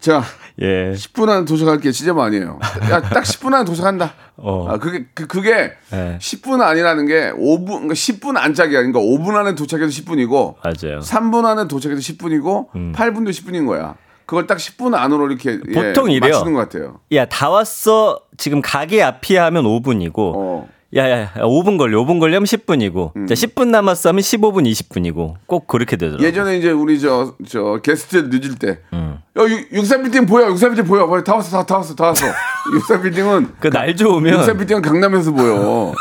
자, 0.01 0.23
예. 0.61 0.93
10분 0.93 1.29
안에 1.29 1.45
도착할 1.45 1.79
게 1.79 1.91
진짜 1.91 2.13
많이에요. 2.13 2.59
야, 2.89 3.01
딱 3.01 3.23
10분 3.23 3.53
안에 3.53 3.65
도착한다. 3.65 4.13
어. 4.37 4.67
아, 4.69 4.77
그게 4.77 5.05
그, 5.13 5.27
그게 5.27 5.73
네. 5.91 6.17
10분 6.19 6.61
아니라는 6.61 7.05
게 7.05 7.31
5분 7.31 7.65
그러니까 7.65 7.93
10분 7.93 8.37
안짝이야. 8.37 8.79
그러니까 8.79 8.99
5분 8.99 9.35
안에 9.35 9.55
도착해서 9.55 9.89
10분이고 9.89 10.55
맞아요. 10.63 10.97
음. 10.97 11.01
3분 11.01 11.45
안에 11.45 11.67
도착해서 11.67 12.01
10분이고 12.01 12.93
8분도 12.93 13.29
10분인 13.29 13.67
거야. 13.67 13.95
그걸 14.25 14.47
딱 14.47 14.57
10분 14.57 14.95
안으로 14.95 15.27
이렇게 15.27 15.59
예, 15.67 15.73
보통 15.73 16.09
이래요. 16.09 16.33
맞추는 16.33 16.53
것 16.53 16.61
같아요. 16.61 16.99
야, 17.13 17.25
다 17.25 17.49
왔어. 17.49 18.21
지금 18.37 18.61
가게 18.61 19.03
앞이야 19.03 19.45
하면 19.45 19.65
5분이고. 19.65 20.13
어. 20.17 20.67
야, 20.95 21.09
야, 21.09 21.19
야, 21.23 21.31
5분 21.35 21.77
걸려. 21.77 22.01
5분 22.03 22.19
걸려면 22.21 22.45
10분이고. 22.45 23.27
자, 23.27 23.33
10분 23.35 23.67
남았어 23.67 24.09
하면 24.09 24.21
15분, 24.21 24.65
20분이고. 24.71 25.33
꼭 25.45 25.67
그렇게 25.67 25.97
되더라고요. 25.97 26.25
예전에 26.25 26.57
이제 26.57 26.71
우리 26.71 26.99
저, 27.01 27.35
저 27.45 27.79
게스트 27.83 28.29
늦을 28.31 28.55
때. 28.57 28.79
음. 28.93 29.17
야, 29.37 29.41
63빌딩 29.43 30.25
보여. 30.27 30.47
63빌딩 30.53 30.87
보여. 30.87 31.21
다 31.23 31.35
왔어. 31.35 31.57
다, 31.57 31.65
다 31.65 31.75
왔어. 31.77 31.95
다 31.95 32.05
왔어. 32.05 32.25
63빌딩은 32.87 33.59
그 33.59 33.69
날 33.69 33.93
좋으면 33.95 34.39
63빌딩은 34.41 34.81
강남에서 34.81 35.31
보여. 35.33 35.55
어? 35.55 35.93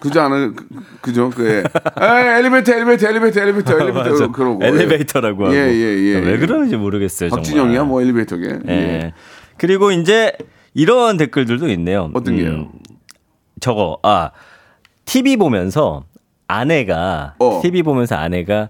그지 0.00 0.18
않아요? 0.20 0.54
그, 0.54 0.64
그죠? 1.00 1.30
그, 1.34 1.44
예. 1.48 1.56
에이, 1.58 2.38
엘리베이터, 2.38 2.72
엘리베이터, 2.74 3.08
엘리베이터, 3.08 3.40
엘리베이터, 3.40 3.72
엘리베이터. 3.80 4.30
그러고. 4.30 4.64
엘리베이터라고 4.64 5.46
하고. 5.46 5.54
예, 5.54 5.58
예, 5.58 5.96
예. 6.14 6.18
왜 6.20 6.38
그러는지 6.38 6.76
모르겠어요. 6.76 7.30
박진영이야? 7.30 7.82
뭐 7.84 8.00
엘리베이터게? 8.02 8.58
예. 8.68 8.72
예. 8.72 9.12
그리고 9.56 9.90
이제 9.90 10.32
이런 10.74 11.16
댓글들도 11.16 11.68
있네요. 11.70 12.10
어떤 12.14 12.36
게요? 12.36 12.50
음, 12.50 12.68
저거 13.64 13.98
아 14.02 14.30
TV 15.06 15.38
보면서 15.38 16.04
아내가 16.46 17.34
어. 17.38 17.60
TV 17.62 17.82
보면서 17.82 18.14
아내가 18.14 18.68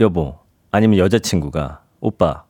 여보 0.00 0.40
아니면 0.72 0.98
여자친구가 0.98 1.80
오빠 2.00 2.42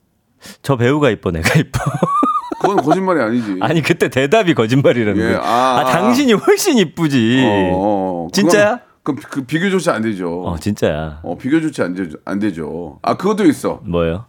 저 0.63 0.77
배우가 0.77 1.11
이뻐 1.11 1.29
내가 1.29 1.59
이뻐 1.59 1.79
그건 2.59 2.77
거짓말이 2.77 3.21
아니지. 3.21 3.57
아니 3.61 3.83
그때 3.83 4.07
대답이 4.07 4.55
거짓말이라는 4.55 5.19
예, 5.19 5.23
거예요. 5.23 5.41
아, 5.41 5.79
아, 5.79 5.85
당신이 5.85 6.33
훨씬 6.33 6.77
이쁘지. 6.77 7.43
어, 7.43 7.71
어. 7.73 8.27
진짜야? 8.31 8.79
그건 9.01 9.21
그, 9.23 9.29
그 9.29 9.45
비교조차 9.45 9.93
안 9.95 10.03
되죠. 10.03 10.43
어 10.43 10.57
진짜야. 10.59 11.21
어, 11.23 11.37
비교조차 11.37 11.85
안 11.85 11.95
되죠. 11.95 12.17
안 12.23 12.37
되죠. 12.39 12.99
아, 13.01 13.15
그것도 13.17 13.45
있어. 13.45 13.81
뭐요? 13.83 14.25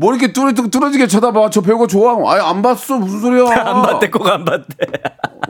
뭐 0.00 0.12
이렇게 0.14 0.32
뚜렷, 0.32 0.54
뚜렷하게 0.70 1.08
쳐다봐. 1.08 1.50
저 1.50 1.60
배우가 1.60 1.88
좋아. 1.88 2.14
아예 2.32 2.40
안 2.40 2.62
봤어. 2.62 2.98
무슨 2.98 3.18
소리야. 3.20 3.46
안 3.66 3.82
봤대 3.82 4.10
꼭 4.10 4.28
안 4.28 4.44
봤대. 4.44 4.76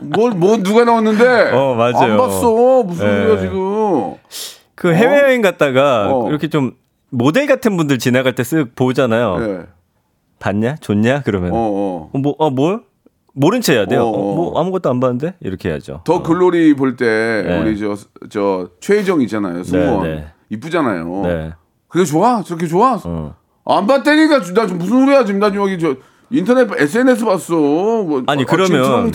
뭘, 0.01 0.31
뭐 0.31 0.57
누가 0.57 0.83
나왔는데? 0.85 1.51
어, 1.51 1.75
맞아요. 1.75 2.13
안 2.13 2.17
봤어. 2.17 2.83
무슨 2.83 3.05
예. 3.05 3.27
소리야 3.27 3.39
지금? 3.41 4.15
그 4.73 4.91
해외여행 4.93 5.43
갔다가 5.43 6.09
어. 6.11 6.29
이렇게 6.29 6.47
좀 6.47 6.71
모델 7.11 7.45
같은 7.45 7.77
분들 7.77 7.99
지나갈 7.99 8.33
때 8.33 8.41
쓱 8.41 8.75
보잖아요. 8.75 9.37
예. 9.41 9.59
봤냐? 10.39 10.77
좋냐? 10.81 11.21
그러면 11.25 11.51
어, 11.51 11.55
어. 11.57 12.09
어, 12.11 12.17
뭐, 12.17 12.35
어, 12.39 12.49
뭘? 12.49 12.81
모른 13.33 13.61
체 13.61 13.73
해야 13.75 13.85
돼요. 13.85 14.01
어, 14.01 14.05
어, 14.07 14.31
어. 14.31 14.35
뭐 14.35 14.59
아무것도 14.59 14.89
안 14.89 14.99
봤는데 14.99 15.35
이렇게 15.41 15.69
해야죠. 15.69 16.01
더 16.05 16.23
글로리 16.23 16.73
볼 16.75 16.97
때 16.97 17.43
네. 17.45 17.59
우리 17.59 17.77
저 17.77 17.95
저 18.31 18.69
최혜정 18.79 19.21
있잖아요. 19.21 19.63
승무원 19.63 20.03
네. 20.07 20.25
이쁘잖아요. 20.49 21.21
네. 21.23 21.51
그게 21.87 22.03
좋아? 22.05 22.41
저렇게 22.41 22.65
좋아? 22.67 22.97
어. 23.69 23.77
안 23.77 23.85
봤다니까 23.85 24.39
나 24.39 24.65
지금 24.65 24.79
무슨 24.79 25.01
소리야 25.05 25.25
지금 25.25 25.39
나 25.39 25.51
지금 25.51 25.63
여기 25.69 25.77
저 25.77 25.95
인터넷 26.31 26.67
SNS 26.75 27.25
봤어. 27.25 27.55
뭐, 27.55 28.23
아니 28.27 28.43
아, 28.43 28.45
그러면? 28.47 29.11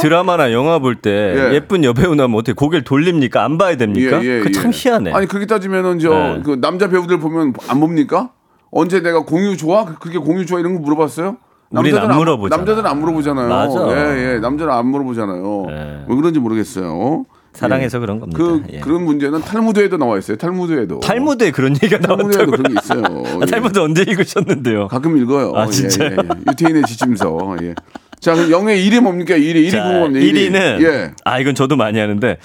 드라마나 0.00 0.52
영화 0.52 0.78
볼때 0.78 1.10
예. 1.10 1.54
예. 1.54 1.60
쁜 1.60 1.84
여배우 1.84 2.14
나면 2.14 2.34
어떻게 2.36 2.52
고개를 2.54 2.84
돌립니까? 2.84 3.44
안 3.44 3.58
봐야 3.58 3.76
됩니까? 3.76 4.20
그참 4.20 4.70
희한해. 4.72 5.12
아니 5.12 5.26
그렇게 5.26 5.46
따지면은 5.46 5.98
저 5.98 6.10
네. 6.10 6.42
그 6.44 6.58
남자 6.60 6.88
배우들 6.88 7.18
보면 7.20 7.52
안 7.68 7.80
봅니까? 7.80 8.30
언제 8.70 9.02
내가 9.02 9.24
공유 9.24 9.56
좋아? 9.56 9.84
그- 9.84 9.98
그게 9.98 10.18
공유 10.18 10.46
좋아 10.46 10.60
이런 10.60 10.74
거 10.74 10.80
물어봤어요? 10.80 11.36
우린 11.72 11.96
안 11.96 12.16
물어보잖아. 12.16 12.56
남자들은 12.56 12.90
안 12.90 13.00
물어보잖아요. 13.00 13.48
맞아. 13.48 14.16
예, 14.16 14.34
예. 14.34 14.38
남자는 14.38 14.72
안 14.72 14.86
물어보잖아요. 14.88 15.66
예. 15.70 16.04
왜 16.08 16.16
그런지 16.16 16.40
모르겠어요. 16.40 17.24
사랑해서 17.52 17.98
예. 17.98 18.00
그런 18.00 18.20
겁니다. 18.20 18.38
그 18.38 18.62
예. 18.72 18.80
그런 18.80 19.04
문제는 19.04 19.40
탈무드에도 19.40 19.96
나와 19.96 20.18
있어요. 20.18 20.36
탈무드에도. 20.36 21.00
탈무드에 21.00 21.50
그런 21.50 21.74
얘기가 21.74 21.98
탈무드에도 21.98 22.46
나왔다고요? 22.46 22.56
그런 22.56 22.74
게 22.74 22.80
있어요. 22.80 23.42
아, 23.42 23.46
탈무드 23.46 23.78
언제 23.78 24.02
읽으셨는데요? 24.02 24.88
가끔 24.88 25.18
읽어요. 25.18 25.52
아, 25.56 25.66
진짜요? 25.66 26.10
예, 26.10 26.14
예, 26.14 26.16
예. 26.16 26.50
유태인의 26.50 26.82
지침서. 26.84 27.56
예. 27.62 27.74
자, 28.20 28.34
그럼 28.34 28.50
영의 28.50 28.86
1위 28.88 29.00
뭡니까? 29.00 29.34
1위, 29.34 29.66
1위 29.66 29.70
자, 29.70 29.82
궁금합니다. 29.82 30.26
1위 30.26 30.52
는 30.52 30.82
예. 30.82 31.10
아 31.24 31.38
이건 31.40 31.54
저도 31.54 31.76
많이 31.76 31.98
하는데 31.98 32.36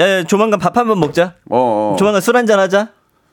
야, 0.00 0.08
야, 0.08 0.22
조만간 0.24 0.58
밥 0.58 0.76
한번 0.76 0.98
먹자. 1.00 1.34
어, 1.50 1.92
어. 1.94 1.96
조만간 1.98 2.20
술 2.22 2.36
한잔 2.36 2.58
하자. 2.58 2.90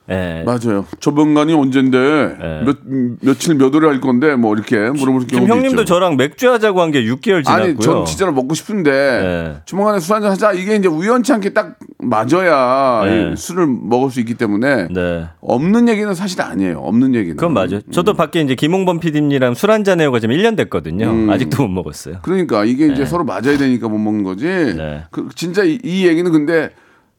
예. 0.10 0.44
맞아요. 0.46 0.86
저번간이 1.00 1.54
언젠데 1.54 1.98
예. 1.98 2.64
몇 2.66 2.78
며칠 3.22 3.56
몇 3.56 3.74
월에 3.74 3.88
할 3.88 4.00
건데 4.02 4.36
뭐 4.36 4.54
이렇게 4.56 4.78
물어볼 4.78 5.28
지금 5.28 5.40
경우도 5.40 5.54
형님도 5.54 5.82
있죠. 5.82 5.86
저랑 5.86 6.18
맥주 6.18 6.50
하자고 6.52 6.82
한 6.82 6.88
게 6.92 7.04
6개월 7.04 7.44
지났고요. 7.44 7.64
아니, 7.66 7.78
전 7.78 8.06
진짜로 8.06 8.32
먹고 8.32 8.54
싶은데 8.56 8.92
예. 8.92 9.62
조만간에 9.66 10.00
술 10.00 10.16
한잔 10.16 10.32
하자. 10.32 10.54
이게 10.54 10.76
이제 10.78 10.88
우연치 10.88 11.34
않게 11.34 11.54
딱 11.54 11.78
맞아야 12.00 13.04
네. 13.06 13.32
이 13.34 13.36
술을 13.36 13.68
먹을 13.68 14.10
수 14.10 14.20
있기 14.22 14.36
때문에 14.36 14.88
네. 14.90 15.28
없는 15.42 15.90
얘기는 15.90 16.14
사실 16.14 16.42
아니에요. 16.42 16.80
없는 16.80 17.16
얘기는. 17.16 17.36
그건 17.36 17.54
맞아요. 17.54 17.82
저도 17.92 18.14
밖에 18.14 18.42
이제 18.42 18.56
김홍범 18.56 19.00
PD님이랑 19.00 19.54
술 19.54 19.72
한잔 19.72 20.00
해오가 20.00 20.20
지금 20.20 20.36
1년 20.36 20.56
됐거든요. 20.56 21.10
음. 21.10 21.30
아직도 21.30 21.64
못 21.64 21.70
먹었어요. 21.70 22.20
그러니까 22.22 22.64
이게 22.66 22.88
이제 22.88 23.06
서로 23.06 23.24
맞아야 23.26 23.58
되니까 23.58 23.90
못 23.90 23.98
먹는 23.98 24.24
거지. 24.24 24.46
네. 24.46 25.04
그 25.12 25.28
진짜 25.36 25.64
이, 25.64 25.78
이 25.84 26.08
얘기는 26.08 26.32
근데 26.32 26.70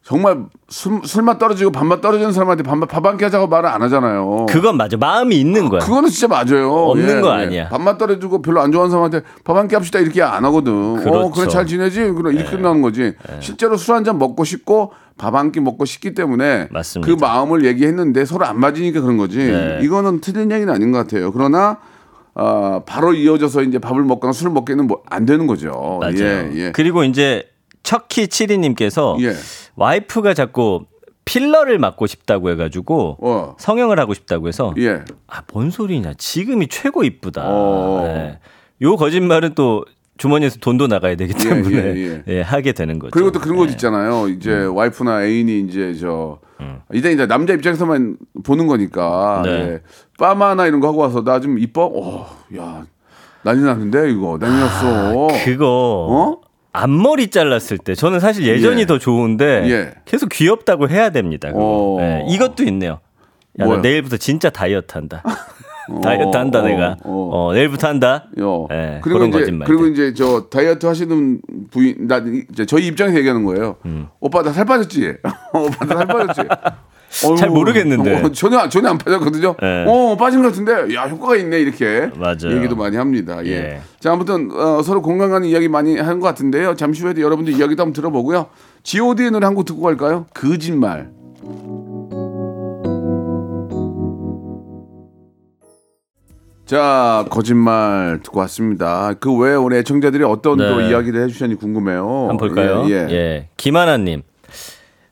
정말 0.09 0.45
술, 0.69 1.01
술맛 1.03 1.37
떨어지고 1.37 1.71
밥맛 1.71 2.01
떨어지는 2.01 2.33
사람한테 2.33 2.63
밥맛 2.63 2.89
밥한 2.89 3.17
끼 3.19 3.25
하자고 3.25 3.45
말을 3.45 3.69
안 3.69 3.83
하잖아요. 3.83 4.47
그건 4.49 4.75
맞아. 4.75 4.97
마음이 4.97 5.39
있는 5.39 5.69
거야. 5.69 5.81
그거는 5.81 6.09
진짜 6.09 6.27
맞아요. 6.27 6.73
없는 6.73 7.21
거 7.21 7.29
아니야. 7.29 7.69
밥맛 7.69 7.99
떨어지고 7.99 8.41
별로 8.41 8.59
안 8.59 8.71
좋아하는 8.71 8.89
사람한테 8.89 9.21
밥 9.43 9.55
한 9.55 9.67
끼 9.67 9.75
합시다 9.75 9.99
이렇게 9.99 10.23
안 10.23 10.43
하거든. 10.45 10.73
어, 10.73 10.93
그렇죠. 11.03 11.31
그래 11.31 11.47
잘 11.47 11.67
지내지? 11.67 11.99
그럼 12.13 12.33
이렇게 12.33 12.49
끝나는 12.57 12.81
거지. 12.81 13.13
실제로 13.39 13.77
술 13.77 13.93
한 13.93 14.03
잔 14.03 14.17
먹고 14.17 14.43
싶고 14.45 14.93
밥 15.19 15.35
한 15.35 15.51
끼 15.51 15.59
먹고 15.59 15.85
싶기 15.85 16.15
때문에 16.15 16.69
맞습니다. 16.71 17.13
그 17.13 17.19
마음을 17.19 17.63
얘기했는데 17.65 18.25
서로 18.25 18.45
안 18.47 18.59
맞으니까 18.59 19.01
그런 19.01 19.17
거지. 19.17 19.37
네. 19.37 19.77
이거는 19.83 20.21
틀린 20.21 20.49
얘기는 20.51 20.73
아닌 20.73 20.91
것 20.91 20.97
같아요. 20.97 21.31
그러나 21.31 21.77
어, 22.33 22.81
바로 22.83 23.13
이어져서 23.13 23.61
이제 23.61 23.77
밥을 23.77 24.01
먹거나 24.05 24.33
술을 24.33 24.51
먹기는 24.53 24.87
뭐 24.87 25.03
안 25.07 25.27
되는 25.27 25.45
거죠. 25.45 25.99
맞아요. 26.01 26.15
예, 26.17 26.51
예. 26.55 26.71
그리고 26.71 27.03
이제 27.03 27.43
척키 27.83 28.27
7이님께서 28.27 29.21
예. 29.21 29.33
와이프가 29.79 30.33
자꾸 30.33 30.85
필러를 31.25 31.79
맞고 31.79 32.05
싶다고 32.07 32.49
해가지고 32.49 33.17
어. 33.21 33.55
성형을 33.59 33.99
하고 33.99 34.13
싶다고 34.13 34.47
해서 34.47 34.73
예. 34.77 35.01
아뭔 35.27 35.69
소리냐 35.71 36.13
지금이 36.17 36.67
최고 36.67 37.03
이쁘다. 37.03 37.43
어. 37.45 38.03
네. 38.05 38.39
요 38.81 38.95
거짓말은 38.97 39.53
또 39.55 39.85
주머니에서 40.17 40.57
돈도 40.59 40.87
나가야 40.87 41.15
되기 41.15 41.33
예, 41.33 41.49
때문에 41.49 41.77
예, 41.77 42.23
예, 42.27 42.41
하게 42.41 42.73
되는 42.73 42.99
거죠. 42.99 43.11
그리고 43.11 43.31
또 43.31 43.39
그런 43.39 43.55
것 43.57 43.67
네. 43.67 43.71
있잖아요. 43.71 44.27
이제 44.27 44.51
음. 44.51 44.75
와이프나 44.75 45.23
애인이 45.23 45.61
이제 45.61 45.93
저 45.93 46.39
이제 46.93 47.11
이제 47.13 47.25
남자 47.25 47.53
입장에서만 47.53 48.17
보는 48.43 48.67
거니까 48.67 49.43
네. 49.45 49.51
예. 49.51 49.79
빠마나 50.17 50.65
이런 50.65 50.81
거 50.81 50.89
하고 50.89 50.97
와서 50.99 51.23
나 51.23 51.39
좀 51.39 51.57
이뻐. 51.57 51.85
어, 51.85 52.27
야 52.57 52.85
난리 53.43 53.61
났는데 53.61 54.11
이거 54.11 54.37
난리 54.37 54.59
났어. 54.59 55.27
그거 55.45 56.07
어? 56.09 56.48
앞머리 56.71 57.29
잘랐을 57.29 57.77
때 57.79 57.95
저는 57.95 58.19
사실 58.19 58.45
예전이 58.45 58.81
예. 58.81 58.85
더 58.85 58.99
좋은데 58.99 59.69
예. 59.69 59.93
계속 60.05 60.29
귀엽다고 60.29 60.89
해야 60.89 61.09
됩니다. 61.09 61.49
어. 61.53 61.97
예, 61.99 62.25
이것도 62.29 62.63
있네요. 62.65 62.99
야, 63.59 63.65
나? 63.65 63.77
내일부터 63.77 64.17
진짜 64.17 64.49
다이어트 64.49 64.93
한다. 64.93 65.23
다이어트 66.03 66.37
한다 66.37 66.59
어, 66.59 66.61
내가. 66.63 66.95
어. 67.03 67.29
어, 67.47 67.53
내일부터 67.53 67.87
한다. 67.87 68.25
요. 68.39 68.67
예, 68.71 68.99
그리고 69.03 69.25
이제 69.25 69.39
거짓말. 69.39 69.67
그리고 69.67 69.87
이제 69.87 70.13
저 70.13 70.47
다이어트 70.49 70.85
하시는 70.85 71.41
부인 71.71 72.07
나 72.07 72.23
이제 72.51 72.65
저희 72.67 72.85
입장에서 72.87 73.17
얘기하는 73.17 73.43
거예요. 73.43 73.77
오빠 74.19 74.43
나 74.43 74.51
살 74.53 74.65
빠졌지. 74.65 75.15
오빠 75.53 75.85
나 75.85 75.95
살 75.97 76.07
빠졌지. 76.07 76.41
어휴, 77.25 77.31
음. 77.31 77.35
잘 77.35 77.49
모르겠는데. 77.49 78.21
어, 78.23 78.31
전혀 78.31 78.69
전혀 78.69 78.89
안 78.89 78.97
빠졌거든요. 78.97 79.55
예. 79.63 79.85
어 79.87 80.15
빠진 80.17 80.41
것 80.41 80.49
같은데 80.49 80.93
야 80.93 81.03
효과가 81.07 81.35
있네 81.37 81.59
이렇게 81.59 82.09
맞아요. 82.15 82.55
얘기도 82.57 82.75
많이 82.75 82.97
합니다. 82.97 83.43
예. 83.45 83.49
예. 83.51 83.81
자 83.99 84.13
아무튼 84.13 84.49
어, 84.51 84.81
서로 84.83 85.01
공감 85.01 85.31
가는 85.31 85.47
이야기 85.47 85.67
많이 85.67 85.97
하는 85.97 86.19
것 86.19 86.27
같은데요. 86.27 86.75
잠시 86.75 87.01
후에도 87.03 87.21
여러분들 87.21 87.53
이야기도 87.53 87.81
한번 87.83 87.93
들어보고요. 87.93 88.47
G.O.D의 88.83 89.31
노래 89.31 89.45
한 89.45 89.55
곡 89.55 89.65
듣고 89.65 89.81
갈까요? 89.81 90.25
거짓말. 90.33 91.09
자 96.65 97.25
거짓말 97.31 98.19
듣고 98.23 98.39
왔습니다. 98.41 99.13
그 99.19 99.35
외에 99.35 99.55
우리 99.55 99.77
애청자들이 99.77 100.23
어떤 100.23 100.57
네. 100.57 100.69
또 100.69 100.81
이야기를 100.81 101.23
해주셨는지 101.23 101.59
궁금해요. 101.59 102.27
한번 102.29 102.37
볼까요? 102.37 102.83
예, 102.87 102.91
예. 102.91 103.11
예. 103.11 103.47
김하나님. 103.57 104.21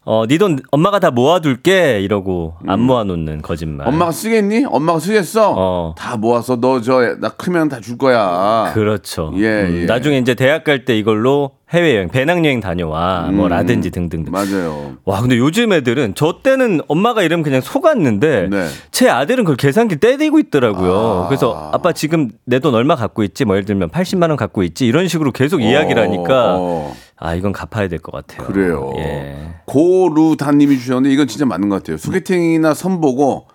어, 0.09 0.25
네 0.25 0.37
돈 0.37 0.57
엄마가 0.71 0.99
다 0.99 1.11
모아둘게 1.11 1.99
이러고 1.99 2.53
안 2.65 2.79
모아놓는 2.79 3.41
거짓말. 3.41 3.87
음. 3.87 3.93
엄마가 3.93 4.11
쓰겠니? 4.13 4.63
엄마가 4.65 4.99
쓰겠어? 4.99 5.53
어. 5.57 5.95
다 5.97 6.15
모아서 6.15 6.55
너 6.55 6.79
저 6.79 7.01
나 7.19 7.27
크면 7.29 7.67
다 7.67 7.81
줄 7.81 7.97
거야. 7.97 8.71
그렇죠. 8.73 9.33
예, 9.35 9.63
음, 9.63 9.79
예. 9.81 9.85
나중에 9.85 10.17
이제 10.19 10.33
대학 10.33 10.63
갈 10.63 10.85
때 10.85 10.97
이걸로 10.97 11.51
해외여행, 11.71 12.07
배낭여행 12.07 12.61
다녀와 12.61 13.31
뭐 13.33 13.49
라든지 13.49 13.91
등등등. 13.91 14.31
음. 14.31 14.31
맞아요. 14.31 14.93
와, 15.03 15.19
근데 15.19 15.37
요즘 15.37 15.73
애들은 15.73 16.13
저 16.15 16.39
때는 16.41 16.79
엄마가 16.87 17.23
이러면 17.23 17.43
그냥 17.43 17.59
속았는데 17.59 18.47
네. 18.49 18.67
제 18.91 19.09
아들은 19.09 19.43
그걸 19.43 19.57
계산기 19.57 19.99
떼대고 19.99 20.39
있더라고요. 20.39 21.23
아. 21.25 21.27
그래서 21.27 21.69
아빠 21.73 21.91
지금 21.91 22.29
내 22.45 22.59
돈 22.59 22.73
얼마 22.75 22.95
갖고 22.95 23.23
있지? 23.23 23.43
뭐 23.43 23.55
예를 23.57 23.65
들면 23.65 23.89
80만 23.89 24.29
원 24.29 24.37
갖고 24.37 24.63
있지? 24.63 24.87
이런 24.87 25.09
식으로 25.09 25.33
계속 25.33 25.61
이야기를 25.61 26.01
하니까 26.01 26.55
어. 26.57 26.95
아, 27.17 27.35
이건 27.35 27.51
갚아야 27.51 27.89
될 27.89 27.99
것 27.99 28.13
같아요. 28.13 28.47
그래요. 28.47 28.93
예. 28.99 29.35
고루다님이 29.67 30.79
주셨는데 30.79 31.13
이건 31.13 31.27
진짜 31.27 31.45
맞는 31.45 31.69
것 31.69 31.75
같아요. 31.75 31.97
소개팅이나 31.97 32.73
선보고 32.73 33.47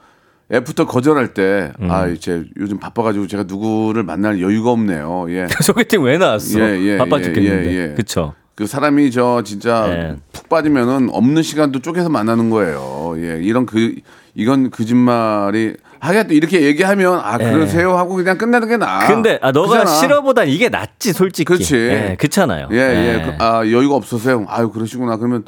애프터 0.52 0.86
거절할 0.86 1.32
때, 1.32 1.72
음. 1.80 1.90
아, 1.90 2.06
이제 2.06 2.44
요즘 2.60 2.78
바빠가지고 2.78 3.26
제가 3.26 3.44
누구를 3.44 4.02
만날 4.02 4.40
여유가 4.42 4.70
없네요. 4.70 5.26
예. 5.30 5.46
소개팅 5.62 6.02
왜 6.02 6.18
나왔어? 6.18 6.60
예, 6.60 6.78
예, 6.82 6.98
바빠 6.98 7.18
예, 7.18 7.22
죽겠는데. 7.22 7.72
예, 7.72 7.76
예. 7.90 7.94
그쵸. 7.94 8.34
그 8.54 8.66
사람이 8.66 9.10
저 9.10 9.42
진짜 9.42 9.86
예. 9.88 10.16
푹 10.34 10.50
빠지면은 10.50 11.08
없는 11.10 11.42
시간도 11.42 11.78
쪼개서 11.78 12.10
만나는 12.10 12.50
거예요. 12.50 13.14
예, 13.16 13.40
이런 13.42 13.64
그 13.64 13.94
이건 14.34 14.68
거짓말이 14.70 15.74
하긴 16.00 16.28
또 16.28 16.34
이렇게 16.34 16.60
얘기하면 16.60 17.20
아 17.24 17.38
예. 17.40 17.50
그러세요 17.50 17.96
하고 17.96 18.14
그냥 18.14 18.36
끝내는 18.36 18.68
게 18.68 18.76
나아. 18.76 19.06
근데 19.06 19.38
아, 19.40 19.52
너가 19.52 19.78
그잖아. 19.78 19.90
싫어보단 19.90 20.48
이게 20.48 20.68
낫지 20.68 21.14
솔직히. 21.14 21.46
그렇지. 21.46 21.76
예, 21.76 22.16
그렇잖아요. 22.18 22.68
예, 22.72 22.76
예. 22.76 23.22
그, 23.24 23.42
아, 23.42 23.60
여유가 23.60 23.94
없어서요. 23.94 24.44
아유, 24.48 24.70
그러시구나. 24.70 25.16
그러면 25.16 25.44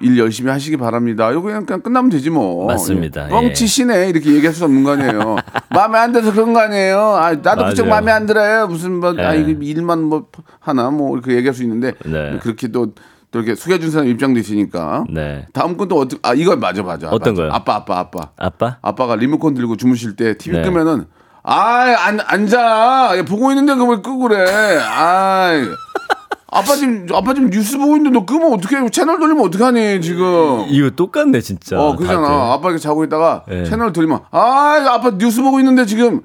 일 0.00 0.16
열심히 0.18 0.50
하시기 0.50 0.76
바랍니다. 0.76 1.30
이거 1.32 1.42
그냥, 1.42 1.66
그냥 1.66 1.80
끝나면 1.82 2.10
되지 2.10 2.30
뭐. 2.30 2.66
맞습니다. 2.66 3.26
예. 3.26 3.28
뻥치시네. 3.30 4.08
이렇게 4.08 4.32
얘기할 4.32 4.54
수 4.54 4.64
없는 4.64 4.84
거 4.84 4.92
아니에요. 4.92 5.36
마음에 5.70 5.98
안 5.98 6.12
들어서 6.12 6.32
그런 6.32 6.52
거 6.52 6.60
아니에요. 6.60 6.98
아, 7.00 7.34
나도 7.34 7.66
그쪽. 7.66 7.88
마음에 7.88 8.12
안 8.12 8.26
들어요. 8.26 8.68
무슨 8.68 9.00
뭐, 9.00 9.14
아, 9.18 9.36
예. 9.36 9.40
이거 9.40 9.50
일만 9.60 10.02
뭐 10.04 10.28
하나 10.60 10.90
뭐 10.90 11.16
이렇게 11.16 11.34
얘기할 11.34 11.52
수 11.54 11.62
있는데 11.64 11.94
네. 12.04 12.38
그렇게 12.40 12.68
또, 12.68 12.94
또 13.32 13.38
이렇게 13.40 13.54
속여준 13.56 13.90
사람 13.90 14.06
입장도 14.08 14.38
있으니까. 14.38 15.04
네. 15.10 15.46
다음 15.52 15.76
건또 15.76 15.98
어떻게, 15.98 16.20
아, 16.22 16.32
이거 16.32 16.54
맞아, 16.56 16.82
맞아. 16.82 17.08
어떤. 17.08 17.34
거요? 17.34 17.50
아빠, 17.52 17.74
아빠, 17.74 17.98
아빠. 17.98 18.30
아빠? 18.36 18.78
아빠가 18.82 19.16
리모컨 19.16 19.54
들고 19.54 19.76
주무실 19.76 20.14
때 20.14 20.38
TV 20.38 20.60
네. 20.60 20.64
끄면은 20.64 21.06
아, 21.42 21.94
안 22.06 22.20
앉아. 22.20 23.18
야, 23.18 23.24
보고 23.24 23.50
있는데 23.50 23.74
그걸 23.74 24.00
끄고 24.00 24.18
그래. 24.18 24.78
아. 24.80 25.50
아빠 26.52 26.74
지금 26.76 27.06
아빠 27.14 27.32
지금 27.32 27.48
뉴스 27.50 27.78
보고 27.78 27.96
있는데 27.96 28.18
너 28.18 28.26
끄면 28.26 28.52
어떻게 28.52 28.76
채널 28.90 29.18
돌리면 29.18 29.44
어떡하니 29.46 30.00
지금. 30.02 30.66
이거 30.68 30.90
똑같네 30.90 31.40
진짜. 31.40 31.80
어, 31.80 31.96
그잖아. 31.96 32.20
다들. 32.20 32.34
아빠 32.34 32.68
이렇게 32.68 32.78
자고 32.82 33.02
있다가 33.04 33.44
네. 33.48 33.64
채널 33.64 33.92
돌리면 33.92 34.20
아, 34.30 34.84
아빠 34.90 35.12
뉴스 35.16 35.42
보고 35.42 35.58
있는데 35.60 35.86
지금 35.86 36.20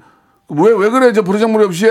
왜 0.50 0.72
왜 0.72 0.88
그래 0.88 1.12
저 1.12 1.22
버르장머리 1.22 1.64
없이 1.64 1.86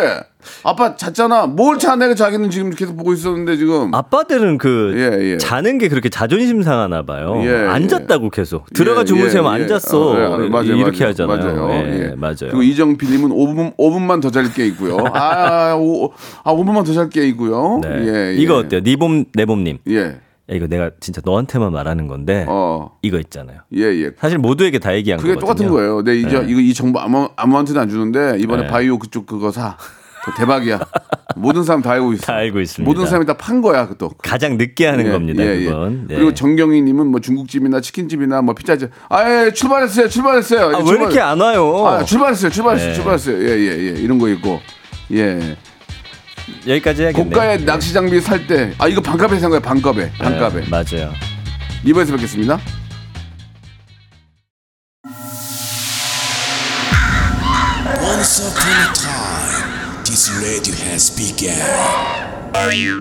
아빠 0.64 0.96
잤잖아. 0.96 1.46
뭘자 1.46 1.96
내가 1.96 2.16
자기는 2.16 2.50
지금 2.50 2.72
계속 2.72 2.98
보고 2.98 3.14
있었는데 3.14 3.56
지금. 3.58 3.94
아빠들은 3.94 4.58
그 4.58 4.94
예, 4.96 5.34
예. 5.34 5.38
자는 5.38 5.78
게 5.78 5.88
그렇게 5.90 6.10
자존심 6.10 6.64
상하나 6.64 7.04
봐요. 7.04 7.40
예, 7.44 7.48
예. 7.50 7.68
앉았다고 7.68 8.30
계속 8.32 8.66
들어가 8.74 9.02
예, 9.02 9.06
주무세요. 9.06 9.44
예, 9.44 9.46
예. 9.46 9.50
앉았어. 9.64 10.12
어, 10.12 10.44
예, 10.44 10.50
맞아요, 10.50 10.76
이렇게 10.76 11.04
맞아요. 11.04 11.10
하잖아요. 11.12 11.68
맞아요. 11.68 12.16
맞아요. 12.18 12.36
그리고 12.40 12.64
이정필님은 12.64 13.30
5분 13.30 13.76
5분만 13.78 14.22
더 14.22 14.32
잘 14.32 14.52
게 14.54 14.66
있고요. 14.68 14.98
아, 15.14 15.76
오, 15.76 16.12
아 16.44 16.52
5분만 16.54 16.84
더 16.86 16.94
잘 16.94 17.10
게 17.10 17.28
있고요. 17.28 17.80
네. 17.84 18.36
이거 18.38 18.58
어때요? 18.58 18.82
니봄 18.84 19.26
내봄님. 19.34 19.78
예. 19.90 20.16
야, 20.50 20.56
이거 20.56 20.68
내가 20.68 20.92
진짜 21.00 21.22
너한테만 21.26 21.72
말하는 21.74 22.08
건데 22.08 22.46
어. 22.48 22.92
이거 23.02 23.20
있잖아요. 23.20 23.60
예, 23.76 23.82
예. 23.84 24.12
사실 24.18 24.38
모두에게 24.38 24.80
다 24.80 24.96
얘기한 24.96 25.20
그게 25.20 25.36
거거든요. 25.36 25.68
똑같은 25.68 25.70
거예요. 25.70 26.04
네, 26.04 26.16
이제 26.18 26.46
이거 26.48 26.60
이 26.62 26.74
정보 26.74 27.00
아무 27.00 27.30
아무한테도 27.36 27.80
안 27.80 27.90
주는데 27.90 28.38
이번에 28.40 28.64
네. 28.64 28.68
바이오 28.70 28.98
그쪽 29.00 29.26
그거 29.26 29.52
사. 29.52 29.76
그거 30.24 30.38
대박이야. 30.38 30.80
모든 31.36 31.64
사람 31.64 31.82
다 31.82 31.92
알고 31.92 32.14
있어. 32.14 32.24
다 32.26 32.34
알고 32.36 32.60
있습니다. 32.62 32.90
모든 32.90 33.06
사람이 33.06 33.26
다 33.26 33.34
판 33.38 33.62
거야, 33.62 33.88
그또. 33.88 34.10
가장 34.24 34.58
늦게 34.58 34.88
하는 34.88 35.12
겁니다. 35.12 35.44
그건. 35.44 36.08
네. 36.08 36.16
그리고 36.16 36.34
정경희 36.34 36.82
님은 36.82 37.08
뭐 37.08 37.20
중국집이나 37.20 37.80
치킨집이나 37.82 38.42
뭐 38.42 38.56
피자집. 38.56 38.90
아예 39.10 39.52
출발했어요, 39.52 40.10
출발했어요. 40.10 40.62
아, 40.62 40.78
왜 40.80 40.84
출발- 40.86 40.98
이렇게 40.98 41.20
안 41.20 41.40
와요? 41.40 41.86
아, 41.86 42.04
출발했어요, 42.04 42.52
출발했어요, 42.52 42.90
네. 42.90 42.96
출발했어요. 42.96 43.38
예, 43.44 43.50
예, 43.52 43.72
예. 43.96 44.02
이런 44.02 44.18
거 44.18 44.28
있고. 44.30 44.60
예. 45.12 45.56
여기까지 46.68 47.04
해야겠네요. 47.04 47.30
고가의 47.30 47.60
네. 47.60 47.66
낚시 47.66 47.94
장비 47.94 48.20
살 48.22 48.48
때, 48.48 48.74
아 48.78 48.88
이거 48.88 49.02
반값에 49.02 49.40
산 49.40 49.50
거예요, 49.50 49.62
반값에, 49.62 50.12
반값에. 50.18 50.62
네, 50.62 50.68
맞아요. 50.70 51.14
이번에서 51.84 52.14
뵙겠습니다. 52.14 52.60
Once 58.02 58.40
upon 58.40 58.72
a 58.72 58.94
time, 58.94 60.04
this 60.04 60.30
radio 60.42 60.74
has 60.76 61.10
begun. 61.16 61.54
radio. 62.54 62.98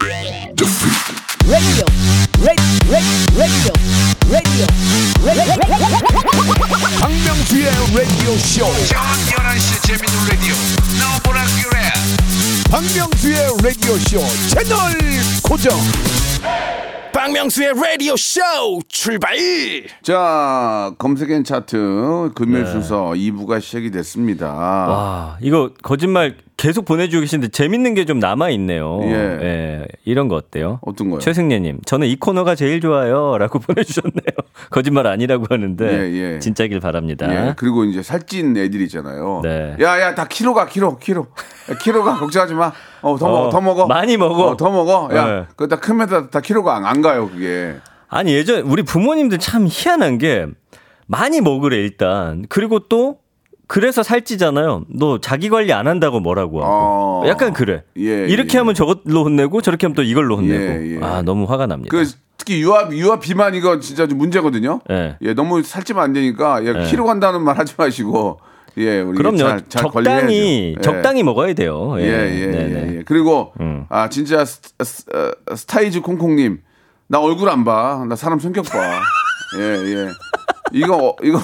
쇼 13.87 14.19
채널 14.49 14.79
고정 15.45 15.73
박명수의 17.13 17.73
라디오 17.81 18.17
쇼 18.17 18.41
출발 18.89 19.37
자, 20.03 20.93
검색엔 20.99 21.45
차트 21.45 22.33
금요일 22.35 22.65
네. 22.65 22.71
순서 22.73 23.13
2부가 23.13 23.61
시작이 23.61 23.93
됐습니다. 23.93 24.49
와, 24.53 25.39
이거 25.41 25.71
거짓말 25.83 26.37
계속 26.57 26.85
보내주고 26.87 27.21
계신데 27.21 27.49
재밌는 27.49 27.93
게 27.95 28.07
좀 28.07 28.19
남아 28.19 28.51
있네요. 28.51 29.01
예. 29.03 29.09
예, 29.13 29.85
이런 30.05 30.29
거 30.29 30.37
어때요? 30.37 30.79
어떤 30.83 31.11
거요? 31.11 31.19
최승래님, 31.19 31.81
저는 31.85 32.07
이 32.07 32.17
코너가 32.17 32.55
제일 32.55 32.81
좋아요. 32.81 33.37
라고 33.37 33.59
보내주셨네요. 33.61 34.37
거짓말 34.71 35.07
아니라고 35.07 35.47
하는데. 35.51 35.85
예, 35.85 36.35
예. 36.35 36.39
진짜길 36.39 36.81
바랍니다. 36.81 37.27
예, 37.31 37.55
그리고 37.57 37.85
이제 37.85 38.03
살찐 38.03 38.57
애들 38.57 38.81
있잖아요. 38.83 39.41
네. 39.43 39.77
야, 39.81 40.01
야, 40.01 40.15
다 40.15 40.27
키로가, 40.29 40.67
키로, 40.67 40.97
키로. 40.99 41.27
야, 41.71 41.77
키로가 41.79 42.15
걱정하지 42.21 42.55
마. 42.55 42.73
어, 43.03 43.17
더 43.19 43.27
어, 43.27 43.31
먹어, 43.31 43.51
더 43.51 43.61
먹어. 43.61 43.87
많이 43.87 44.17
먹어. 44.17 44.47
어, 44.51 44.57
더 44.57 44.71
먹어. 44.71 45.09
야, 45.15 45.25
네. 45.27 45.45
그거 45.57 45.67
다 45.67 45.77
크면 45.81 46.09
다, 46.09 46.31
다 46.31 46.41
키로가 46.41 46.77
안, 46.77 46.87
안 46.87 47.03
가요, 47.03 47.29
그게. 47.29 47.75
아니, 48.09 48.33
예전, 48.33 48.61
우리 48.63 48.83
부모님들 48.83 49.39
참 49.39 49.67
희한한 49.69 50.19
게 50.19 50.47
많이 51.07 51.41
먹으래, 51.41 51.77
일단. 51.77 52.47
그리고 52.49 52.79
또, 52.89 53.19
그래서 53.67 54.03
살찌잖아요. 54.03 54.85
너 54.89 55.19
자기 55.21 55.49
관리 55.49 55.73
안 55.73 55.89
한다고 55.89 56.21
뭐라고 56.21 56.63
하고. 56.63 57.25
어. 57.25 57.29
약간 57.29 57.53
그래. 57.53 57.83
예, 57.99 58.27
이렇게 58.27 58.55
예. 58.55 58.59
하면 58.59 58.75
저걸로 58.75 59.25
혼내고 59.25 59.61
저렇게 59.61 59.87
하면 59.87 59.95
또 59.95 60.03
이걸로 60.03 60.37
혼내고. 60.37 60.63
예, 60.63 60.97
예. 60.97 61.01
아, 61.03 61.23
너무 61.23 61.45
화가 61.47 61.67
납니다. 61.67 61.97
그 61.97 62.05
특히 62.37 62.61
유아 62.61 62.91
유아 62.93 63.19
비만 63.19 63.55
이거 63.55 63.81
진짜 63.81 64.07
좀 64.07 64.19
문제거든요. 64.19 64.81
예. 64.91 65.17
예, 65.21 65.35
너무 65.35 65.63
살찌면 65.63 66.03
안 66.03 66.13
되니까 66.13 66.65
예, 66.65 66.75
예. 66.77 66.85
키로 66.87 67.05
간다는 67.05 67.43
말 67.43 67.59
하지 67.59 67.75
마시고 67.77 68.39
예, 68.79 69.01
우리 69.01 69.17
그럼요. 69.17 69.39
잘, 69.39 69.63
잘 69.69 69.83
적당히. 69.83 70.75
예. 70.77 70.81
적당히 70.81 71.23
먹어야 71.25 71.55
돼요. 71.55 71.95
예, 71.99 72.03
예. 72.05 72.09
예, 72.09 72.97
예. 72.99 73.03
그리고 73.05 73.53
음. 73.61 73.87
아 73.89 74.09
진짜 74.09 74.45
스, 74.45 74.61
스, 74.85 75.05
어, 75.13 75.57
스타이즈 75.57 76.03
콩콩님 76.03 76.61
나 77.09 77.19
얼굴 77.21 77.49
안 77.49 77.65
봐. 77.65 78.05
나 78.09 78.15
사람 78.15 78.39
성격 78.39 78.67
봐. 78.67 78.79
예, 79.59 79.63
예. 79.63 80.09
이거 80.73 80.97
어, 80.97 81.17
이거 81.25 81.41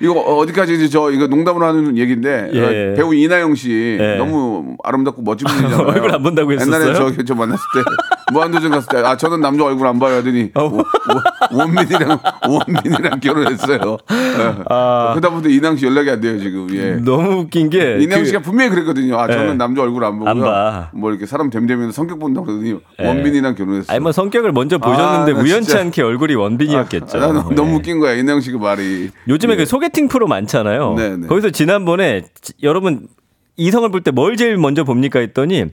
이거 0.00 0.12
어디까지 0.20 0.74
이제 0.74 0.88
저 0.88 1.10
이거 1.10 1.26
농담으로 1.26 1.66
하는 1.66 1.96
얘기인데 1.98 2.50
예. 2.52 2.92
어, 2.92 2.94
배우 2.94 3.14
이나영 3.14 3.54
씨 3.56 3.96
예. 4.00 4.16
너무 4.16 4.76
아름답고 4.84 5.22
멋진 5.22 5.46
분이잖아요. 5.48 5.86
얼굴 5.88 6.14
안 6.14 6.22
본다고 6.22 6.52
옛날에 6.52 6.90
했었어요? 6.90 7.14
저, 7.16 7.22
저 7.24 7.34
만났을 7.34 7.62
때 7.74 7.80
무한도전 8.32 8.70
갔을 8.70 8.88
때 8.90 8.98
아 8.98 9.16
저는 9.16 9.40
남자 9.40 9.64
얼굴 9.64 9.86
안 9.86 9.98
봐요 9.98 10.16
하더니 10.16 10.50
어. 10.54 10.64
오- 10.64 10.78
오- 10.78 11.58
원빈이랑 11.58 12.18
원빈이랑 12.46 13.20
결혼했어요. 13.20 13.96
예. 14.12 14.54
아. 14.68 15.12
그다음부터 15.14 15.48
이나영 15.48 15.76
씨 15.76 15.86
연락이 15.86 16.10
안 16.10 16.20
돼요 16.20 16.38
지금. 16.38 16.68
예. 16.74 16.92
너무 16.96 17.40
웃긴 17.40 17.70
게 17.70 17.98
이나영 18.00 18.20
그- 18.22 18.26
씨가 18.26 18.40
분명히 18.40 18.70
그랬거든요. 18.70 19.18
아 19.18 19.26
저는 19.26 19.50
예. 19.50 19.54
남자 19.54 19.82
얼굴 19.82 20.04
안 20.04 20.18
보고요. 20.18 20.30
안 20.30 20.40
봐. 20.40 20.90
뭐 20.92 21.10
이렇게 21.10 21.26
사람 21.26 21.50
됨됨이면 21.50 21.90
성격 21.92 22.18
본다고 22.20 22.46
그러더니 22.46 22.76
예. 23.00 23.06
원빈이랑 23.06 23.54
결혼했어요. 23.56 23.86
아니 23.92 24.00
뭐 24.00 24.12
성격을 24.12 24.52
먼저 24.52 24.78
보셨는데 24.78 25.32
아, 25.32 25.34
나 25.34 25.40
우연치 25.42 25.76
않게 25.76 26.02
얼굴이 26.02 26.34
원빈이었겠죠. 26.34 27.16
아, 27.18 27.20
나 27.20 27.26
너무, 27.32 27.48
예. 27.50 27.54
너무 27.54 27.74
웃긴 27.76 27.98
거야 27.98 28.12
이나영 28.14 28.40
씨그 28.42 28.58
말이. 28.58 29.10
요즘에 29.26 29.54
예. 29.54 29.56
그 29.56 29.64
소개 29.64 29.87
팅 29.88 30.08
프로 30.08 30.26
많잖아요. 30.26 30.94
네, 30.94 31.16
네. 31.16 31.26
거기서 31.26 31.50
지난번에 31.50 32.22
지- 32.40 32.52
여러분 32.62 33.08
이성을 33.56 33.88
볼 33.90 34.02
때 34.04 34.12
뭘 34.12 34.36
제일 34.36 34.56
먼저 34.56 34.84
봅니까 34.84 35.18
했더니 35.18 35.64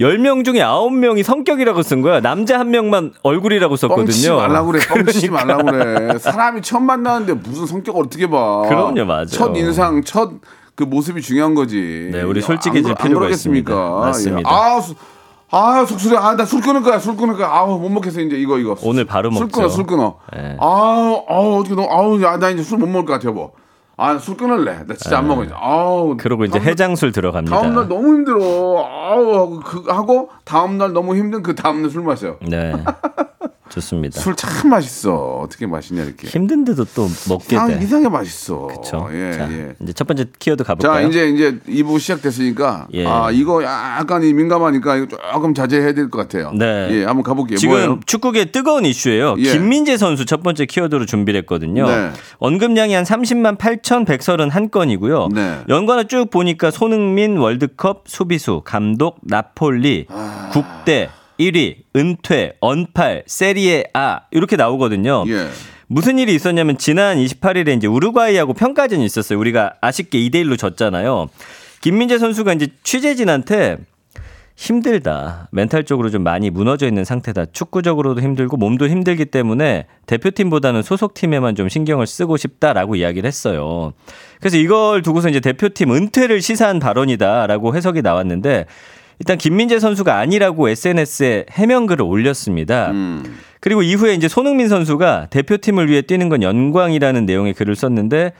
10명 0.00 0.44
중에 0.44 0.58
9명이 0.60 1.22
성격이라고 1.22 1.82
쓴 1.82 2.02
거야. 2.02 2.20
남자 2.20 2.58
한 2.58 2.70
명만 2.70 3.12
얼굴이라고 3.22 3.76
썼거든요. 3.76 4.06
뻥치지 4.06 4.30
말라고 4.30 4.72
그래. 4.72 4.80
뻥치지 4.88 5.28
그러니까. 5.28 5.54
말라고 5.54 5.70
그래. 5.70 6.18
사람이 6.18 6.62
처음 6.62 6.84
만나는데 6.84 7.34
무슨 7.34 7.66
성격을 7.66 8.02
어떻게 8.06 8.28
봐. 8.28 8.62
그럼요, 8.68 9.04
맞아요. 9.04 9.26
첫 9.26 9.56
인상, 9.56 10.02
첫 10.02 10.32
그 10.78 10.84
모습이 10.84 11.20
중요한 11.22 11.56
거지. 11.56 12.08
네, 12.12 12.22
우리 12.22 12.40
솔직해질 12.40 12.94
필요가? 13.02 13.28
있습니다. 13.28 13.74
맞습니다. 13.74 14.48
예. 14.48 14.54
아, 14.54 14.80
수- 14.80 14.94
아, 15.50 15.84
속쓰리. 15.86 16.16
아, 16.16 16.36
나 16.36 16.44
술 16.44 16.60
끊을 16.60 16.82
거야. 16.82 16.98
술 16.98 17.16
끊을 17.16 17.36
거야. 17.36 17.48
아우, 17.48 17.78
못 17.78 17.88
먹겠어. 17.88 18.20
이제 18.20 18.36
이거, 18.36 18.58
이거. 18.58 18.76
오늘 18.82 19.04
바로 19.04 19.30
술 19.30 19.42
먹죠. 19.46 19.56
끊어, 19.56 19.68
술 19.68 19.86
끊어. 19.86 20.16
네. 20.34 20.56
아우, 20.60 21.24
아우, 21.28 21.60
어떻게 21.60 21.74
너무, 21.74 21.88
아우, 21.90 22.20
야, 22.22 22.36
나 22.36 22.50
이제 22.50 22.62
술 22.62 22.78
못 22.78 22.86
먹을 22.86 23.06
것 23.06 23.12
같아, 23.14 23.28
여보. 23.28 23.52
아, 23.96 24.16
술 24.18 24.36
끊을래. 24.36 24.84
나 24.86 24.94
진짜 24.94 25.18
안 25.18 25.26
먹어. 25.26 25.44
이제. 25.44 25.54
아우. 25.56 26.10
네. 26.10 26.16
그러고 26.22 26.44
이제 26.44 26.58
해장술 26.60 27.12
들어갑니다. 27.12 27.60
다음날 27.60 27.88
너무 27.88 28.08
힘들어. 28.08 28.38
아우, 28.86 29.34
하고, 29.34 29.60
그, 29.60 29.84
하고, 29.88 30.28
다음날 30.44 30.92
너무 30.92 31.16
힘든 31.16 31.42
그 31.42 31.54
다음날 31.54 31.90
술 31.90 32.02
마셔. 32.02 32.36
네. 32.46 32.72
좋습니다. 33.68 34.20
술 34.20 34.34
참 34.34 34.70
맛있어. 34.70 35.40
어떻게 35.42 35.66
맛있냐, 35.66 36.04
이렇게. 36.04 36.28
힘든데도 36.28 36.84
또 36.94 37.08
먹게 37.28 37.56
이상, 37.56 37.68
돼. 37.68 37.80
이상하게 37.82 38.08
맛있어. 38.08 38.66
그렇죠. 38.66 39.08
예, 39.12 39.32
자, 39.32 39.48
예. 39.52 39.74
이제 39.82 39.92
첫 39.92 40.06
번째 40.06 40.26
키워드 40.38 40.64
자, 40.64 40.68
가볼까요? 40.74 41.06
이제 41.08 41.28
이제 41.28 41.58
2부 41.68 41.98
시작됐으니까 42.00 42.88
예. 42.94 43.06
아, 43.06 43.30
이거 43.30 43.62
약간 43.62 44.22
이 44.22 44.32
민감하니까 44.32 44.96
이거 44.96 45.06
조금 45.32 45.54
자제해야 45.54 45.92
될 45.92 46.08
것 46.10 46.18
같아요. 46.18 46.52
네. 46.52 46.88
예, 46.92 47.04
한번 47.04 47.22
가볼게요. 47.22 47.58
지금 47.58 47.74
뭐예요? 47.74 48.00
축구계 48.06 48.46
뜨거운 48.46 48.84
이슈예요. 48.86 49.36
예. 49.38 49.52
김민재 49.52 49.96
선수 49.96 50.24
첫 50.24 50.42
번째 50.42 50.64
키워드로 50.66 51.06
준비를 51.06 51.40
했거든요. 51.40 51.86
네. 51.86 52.10
언급량이 52.38 52.94
한 52.94 53.04
30만 53.04 53.58
8,131 53.58 54.70
건이고요. 54.70 55.28
네. 55.34 55.58
연관을 55.68 56.08
쭉 56.08 56.30
보니까 56.30 56.70
손흥민 56.70 57.36
월드컵 57.36 58.04
수비수, 58.06 58.62
감독, 58.64 59.18
나폴리, 59.22 60.06
아. 60.08 60.50
국대 60.52 61.10
1위, 61.38 61.76
은퇴, 61.96 62.54
언팔, 62.60 63.24
세리에 63.26 63.76
A 63.96 64.16
이렇게 64.30 64.56
나오거든요. 64.56 65.24
예. 65.28 65.48
무슨 65.86 66.18
일이 66.18 66.34
있었냐면 66.34 66.76
지난 66.76 67.16
28일에 67.16 67.76
이제 67.76 67.86
우루과이하고 67.86 68.52
평가전이 68.52 69.04
있었어요. 69.04 69.38
우리가 69.38 69.74
아쉽게 69.80 70.18
2대 70.18 70.44
1로 70.44 70.58
졌잖아요. 70.58 71.28
김민재 71.80 72.18
선수가 72.18 72.52
이제 72.54 72.68
취재진한테 72.82 73.78
힘들다. 74.58 75.48
멘탈적으로 75.52 76.10
좀 76.10 76.24
많이 76.24 76.50
무너져 76.50 76.88
있는 76.88 77.04
상태다. 77.04 77.46
축구적으로도 77.52 78.20
힘들고 78.20 78.56
몸도 78.56 78.88
힘들기 78.88 79.26
때문에 79.26 79.86
대표팀보다는 80.06 80.82
소속팀에만 80.82 81.54
좀 81.54 81.68
신경을 81.68 82.08
쓰고 82.08 82.36
싶다라고 82.36 82.96
이야기를 82.96 83.26
했어요. 83.26 83.92
그래서 84.40 84.56
이걸 84.56 85.02
두고서 85.02 85.28
이제 85.28 85.38
대표팀 85.38 85.92
은퇴를 85.92 86.42
시사한 86.42 86.80
발언이다라고 86.80 87.76
해석이 87.76 88.02
나왔는데 88.02 88.66
일단 89.18 89.36
김민재 89.36 89.80
선수가 89.80 90.16
아니라고 90.16 90.68
SNS에 90.68 91.46
해명글을 91.50 92.02
올렸습니다. 92.02 92.92
그리고 93.60 93.82
이후에 93.82 94.14
이제 94.14 94.28
손흥민 94.28 94.68
선수가 94.68 95.26
대표팀을 95.30 95.88
위해 95.88 96.02
뛰는 96.02 96.28
건 96.28 96.42
영광이라는 96.42 97.26
내용의 97.26 97.54
글을 97.54 97.74
썼는데 97.74 98.32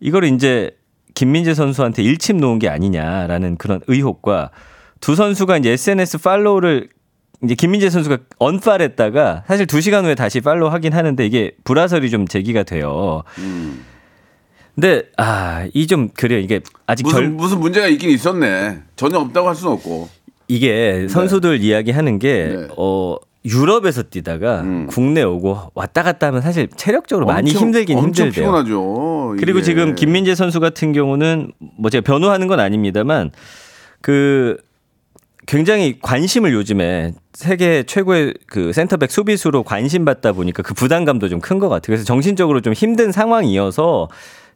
이걸 0.00 0.24
이제 0.24 0.70
김민재 1.14 1.52
선수한테 1.54 2.02
일침 2.02 2.38
놓은 2.38 2.58
게 2.58 2.68
아니냐라는 2.68 3.56
그런 3.56 3.80
의혹과 3.86 4.50
두 5.00 5.14
선수가 5.14 5.58
이제 5.58 5.70
SNS 5.72 6.18
팔로우를 6.18 6.88
이제 7.44 7.54
김민재 7.54 7.90
선수가 7.90 8.18
언팔했다가 8.38 9.44
사실 9.46 9.66
두 9.66 9.80
시간 9.80 10.04
후에 10.04 10.14
다시 10.14 10.40
팔로우 10.40 10.70
하긴 10.70 10.92
하는데 10.92 11.24
이게 11.24 11.52
불화설이 11.64 12.10
좀 12.10 12.26
제기가 12.26 12.62
돼요. 12.62 13.22
근데 14.80 15.02
아 15.16 15.66
이 15.74 15.86
좀 15.88 16.08
그래요. 16.14 16.38
이게 16.38 16.60
아직 16.86 17.02
무슨 17.02 17.18
결 17.18 17.28
무슨 17.30 17.58
문제가 17.58 17.88
있긴 17.88 18.10
있었네. 18.10 18.78
전혀 18.94 19.18
없다고 19.18 19.48
할 19.48 19.54
수는 19.56 19.72
없고. 19.72 20.08
이게 20.46 21.08
선수들 21.08 21.60
이야기하는 21.62 22.18
게 22.20 22.54
네. 22.56 22.68
어. 22.76 23.16
유럽에서 23.44 24.02
뛰다가 24.02 24.62
국내 24.88 25.22
오고 25.22 25.70
왔다 25.74 26.02
갔다 26.02 26.26
하면 26.26 26.42
사실 26.42 26.68
체력적으로 26.76 27.24
많이 27.26 27.48
엄청- 27.50 27.62
힘들긴 27.68 27.96
엄청 27.96 28.26
힘들대요. 28.26 28.44
피곤하죠. 28.44 29.36
그리고. 29.38 29.62
지금 29.62 29.94
김민재 29.94 30.34
선수 30.34 30.60
같은 30.60 30.92
경우는 30.92 31.52
뭐 31.78 31.88
제가 31.88 32.02
변호하는 32.02 32.46
건 32.46 32.60
아닙니다만 32.60 33.30
그 34.02 34.58
굉장히 35.46 35.98
관심을 36.02 36.52
요즘에 36.52 37.12
세계 37.32 37.84
최고의 37.84 38.34
그 38.48 38.72
센터백 38.72 39.10
수비수로 39.10 39.62
관심 39.62 40.04
받다 40.04 40.32
보니까 40.32 40.62
그 40.62 40.74
부담감도 40.74 41.28
좀 41.30 41.40
큰 41.40 41.58
것 41.58 41.68
같아요. 41.68 41.86
그래서 41.86 42.04
정신적으로 42.04 42.60
좀 42.60 42.74
힘든 42.74 43.12
상황이어서 43.12 44.08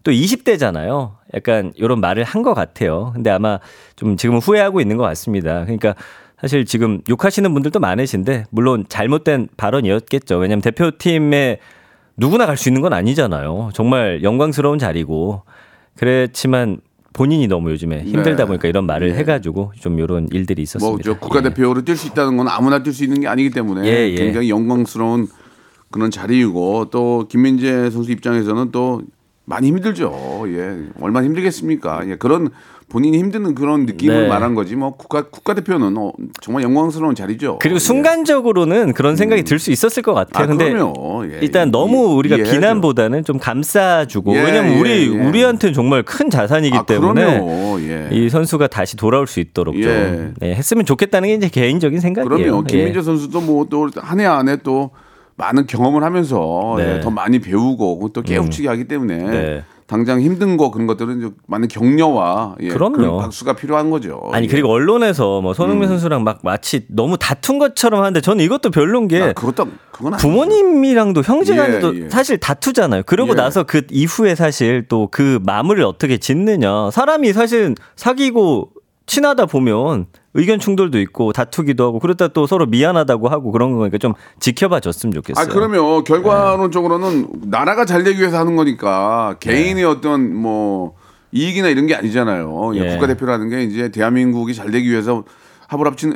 또 0.04 0.10
20대잖아요. 0.10 1.12
약간 1.34 1.72
이런 1.76 2.00
말을 2.00 2.24
한 2.24 2.42
것 2.42 2.54
같아요. 2.54 3.12
근데 3.14 3.30
아마 3.30 3.60
좀 3.96 4.16
지금은 4.16 4.40
후회하고 4.40 4.80
있는 4.80 4.96
것 4.96 5.04
같습니다. 5.04 5.62
그러니까 5.64 5.94
사실 6.40 6.64
지금 6.64 7.00
욕하시는 7.08 7.52
분들도 7.52 7.78
많으신데 7.78 8.46
물론 8.50 8.84
잘못된 8.88 9.48
발언이었겠죠. 9.56 10.38
왜냐하면 10.38 10.60
대표팀에 10.62 11.58
누구나 12.16 12.46
갈 12.46 12.56
수 12.56 12.68
있는 12.68 12.82
건 12.82 12.92
아니잖아요. 12.92 13.70
정말 13.74 14.22
영광스러운 14.24 14.78
자리고 14.78 15.42
그렇지만 15.96 16.80
본인이 17.12 17.46
너무 17.46 17.70
요즘에 17.70 18.02
힘들다 18.04 18.44
네. 18.44 18.44
보니까 18.46 18.66
이런 18.68 18.86
말을 18.86 19.12
네. 19.12 19.18
해가지고 19.18 19.72
좀 19.78 19.98
이런 20.00 20.26
일들이 20.32 20.62
있었습니다. 20.62 20.90
뭐저 20.90 21.20
국가대표로 21.20 21.82
뛸수 21.82 22.10
있다는 22.10 22.36
건 22.38 22.48
아무나 22.48 22.82
뛸 22.82 22.92
수 22.92 23.04
있는 23.04 23.20
게 23.20 23.28
아니기 23.28 23.50
때문에 23.50 23.86
예, 23.86 24.10
예. 24.10 24.14
굉장히 24.16 24.48
영광스러운 24.50 25.28
그런 25.90 26.10
자리이고 26.10 26.86
또 26.90 27.26
김민재 27.28 27.90
선수 27.90 28.10
입장에서는 28.10 28.72
또 28.72 29.02
많이 29.44 29.66
힘들죠. 29.68 30.44
예, 30.48 30.78
얼마나 31.00 31.26
힘들겠습니까? 31.26 32.02
예, 32.08 32.16
그런 32.16 32.50
본인이 32.88 33.18
힘드는 33.18 33.54
그런 33.54 33.86
느낌을 33.86 34.22
네. 34.24 34.28
말한 34.28 34.54
거지 34.54 34.76
뭐 34.76 34.94
국가 34.96 35.22
국가대표는 35.22 35.96
어, 35.96 36.12
정말 36.42 36.62
영광스러운 36.62 37.14
자리죠. 37.14 37.58
그리고 37.60 37.76
예. 37.76 37.78
순간적으로는 37.80 38.92
그런 38.92 39.16
생각이 39.16 39.42
들수 39.44 39.70
있을 39.72 39.88
것 40.02 40.12
같아요. 40.14 40.44
아, 40.44 40.46
근데. 40.46 40.66
예, 40.72 41.38
일단 41.40 41.68
이- 41.68 41.70
너무 41.70 42.14
우리가 42.16 42.36
이해해야죠. 42.36 42.60
비난보다는 42.60 43.24
좀 43.24 43.38
감싸주고 43.38 44.34
예, 44.36 44.42
왜냐면 44.44 44.78
우리 44.78 44.90
예, 44.90 45.12
예. 45.18 45.26
우리한테는 45.28 45.72
정말 45.74 46.02
큰 46.02 46.28
자산이기 46.30 46.76
아, 46.76 46.82
때문에. 46.84 47.40
예. 47.80 48.08
이 48.12 48.28
선수가 48.28 48.66
다시 48.68 48.96
돌아올 48.96 49.26
수 49.26 49.40
있도록 49.40 49.74
예. 49.78 49.82
좀 49.82 50.34
네, 50.40 50.54
했으면 50.54 50.84
좋겠다는 50.84 51.28
게 51.30 51.34
이제 51.34 51.48
개인적인 51.48 51.98
생각이에요. 51.98 52.38
그럼요. 52.44 52.64
예. 52.68 52.76
김민재 52.76 53.02
선수도 53.02 53.40
뭐 53.40 53.64
또 53.64 53.88
한 53.96 54.20
해 54.20 54.26
안에 54.26 54.58
또 54.62 54.90
많은 55.36 55.66
경험을 55.66 56.02
하면서 56.04 56.74
네. 56.78 56.96
예, 56.96 57.00
더 57.00 57.10
많이 57.10 57.38
배우고 57.38 58.10
또 58.12 58.22
깨우치게 58.22 58.68
하기 58.68 58.84
때문에 58.88 59.16
네. 59.18 59.64
당장 59.86 60.20
힘든 60.22 60.56
거 60.56 60.70
그런 60.70 60.86
것들은 60.86 61.20
좀 61.20 61.34
많은 61.46 61.68
격려와 61.68 62.56
예. 62.60 62.68
그런 62.68 62.92
박수가 63.18 63.54
필요한 63.54 63.90
거죠. 63.90 64.22
아니 64.32 64.46
예. 64.46 64.50
그리고 64.50 64.70
언론에서 64.70 65.42
뭐 65.42 65.52
손흥민 65.52 65.88
선수랑 65.88 66.24
막 66.24 66.38
마치 66.42 66.86
너무 66.88 67.18
다툰 67.18 67.58
것처럼 67.58 68.00
하는데 68.00 68.20
저는 68.22 68.42
이것도 68.42 68.70
별론 68.70 69.06
게 69.06 69.20
아, 69.20 69.32
그것도 69.34 69.66
그건 69.90 70.14
아니죠. 70.14 70.26
부모님이랑도 70.26 71.22
형제간에도 71.22 71.96
예, 71.96 72.04
예. 72.04 72.08
사실 72.08 72.38
다투잖아요. 72.38 73.02
그러고 73.04 73.32
예. 73.32 73.34
나서 73.34 73.64
그 73.64 73.82
이후에 73.90 74.34
사실 74.34 74.86
또 74.88 75.08
그 75.10 75.40
마무리를 75.44 75.84
어떻게 75.84 76.16
짓느냐. 76.16 76.90
사람이 76.90 77.32
사실 77.34 77.74
사귀고 77.96 78.70
친하다 79.06 79.46
보면 79.46 80.06
의견 80.34 80.58
충돌도 80.58 80.98
있고 81.00 81.32
다투기도 81.32 81.84
하고 81.84 81.98
그러다 81.98 82.28
또 82.28 82.46
서로 82.46 82.66
미안하다고 82.66 83.28
하고 83.28 83.52
그런 83.52 83.76
거니까 83.76 83.98
좀 83.98 84.14
지켜봐 84.40 84.80
줬으면 84.80 85.12
좋겠어요. 85.12 85.44
아 85.44 85.46
그러면 85.48 86.04
결과론적으로는 86.04 87.28
나라가 87.44 87.84
잘 87.84 88.02
되기 88.02 88.20
위해서 88.20 88.38
하는 88.38 88.56
거니까 88.56 89.36
개인의 89.40 89.84
어떤 89.84 90.34
뭐 90.34 90.94
이익이나 91.32 91.68
이런 91.68 91.86
게 91.86 91.94
아니잖아요. 91.94 92.72
예, 92.76 92.80
예. 92.80 92.90
국가대표라는 92.92 93.48
게 93.48 93.62
이제 93.64 93.90
대한민국이 93.90 94.54
잘 94.54 94.70
되기 94.70 94.90
위해서 94.90 95.24
합을 95.68 95.86
합친 95.86 96.14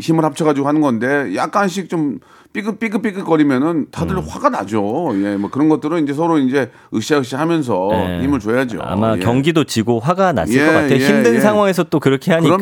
힘을 0.00 0.24
합쳐가지고 0.24 0.68
하는 0.68 0.80
건데 0.80 1.34
약간씩 1.34 1.88
좀 1.88 2.18
삐끗삐끗삐끗 2.52 3.24
거리면은 3.24 3.86
다들 3.90 4.16
음. 4.16 4.22
화가 4.26 4.48
나죠. 4.48 5.10
예, 5.22 5.36
뭐 5.36 5.50
그런 5.50 5.68
것들은 5.68 6.02
이제 6.02 6.14
서로 6.14 6.38
이제 6.38 6.70
으쌰으쌰 6.94 7.38
하면서 7.38 7.90
예. 7.92 8.20
힘을 8.22 8.40
줘야죠. 8.40 8.78
아마 8.82 9.16
예. 9.16 9.20
경기도 9.20 9.64
지고 9.64 10.00
화가 10.00 10.32
났을 10.32 10.54
예, 10.54 10.64
것 10.66 10.72
같아요. 10.72 10.94
예, 10.94 10.98
힘든 10.98 11.34
예. 11.34 11.40
상황에서 11.40 11.84
또 11.84 12.00
그렇게 12.00 12.32
하니까. 12.32 12.56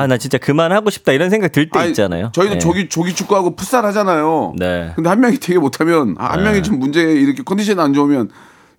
아 0.00 0.06
나 0.06 0.16
진짜 0.16 0.38
그만하고 0.38 0.90
싶다 0.90 1.12
이런 1.12 1.28
생각 1.30 1.50
들 1.52 1.68
때 1.70 1.88
있잖아요. 1.88 2.30
저희도 2.32 2.54
예. 2.54 2.58
조기 2.58 2.88
조기 2.88 3.14
축구하고 3.14 3.56
풋살 3.56 3.84
하잖아요. 3.86 4.54
네. 4.58 4.92
근데 4.94 5.08
한 5.10 5.20
명이 5.20 5.38
되게 5.38 5.58
못하면 5.58 6.14
아, 6.18 6.32
한 6.32 6.42
명이 6.44 6.62
좀 6.62 6.78
문제 6.78 7.00
이렇게 7.02 7.42
컨디션 7.42 7.80
안 7.80 7.92
좋으면 7.92 8.30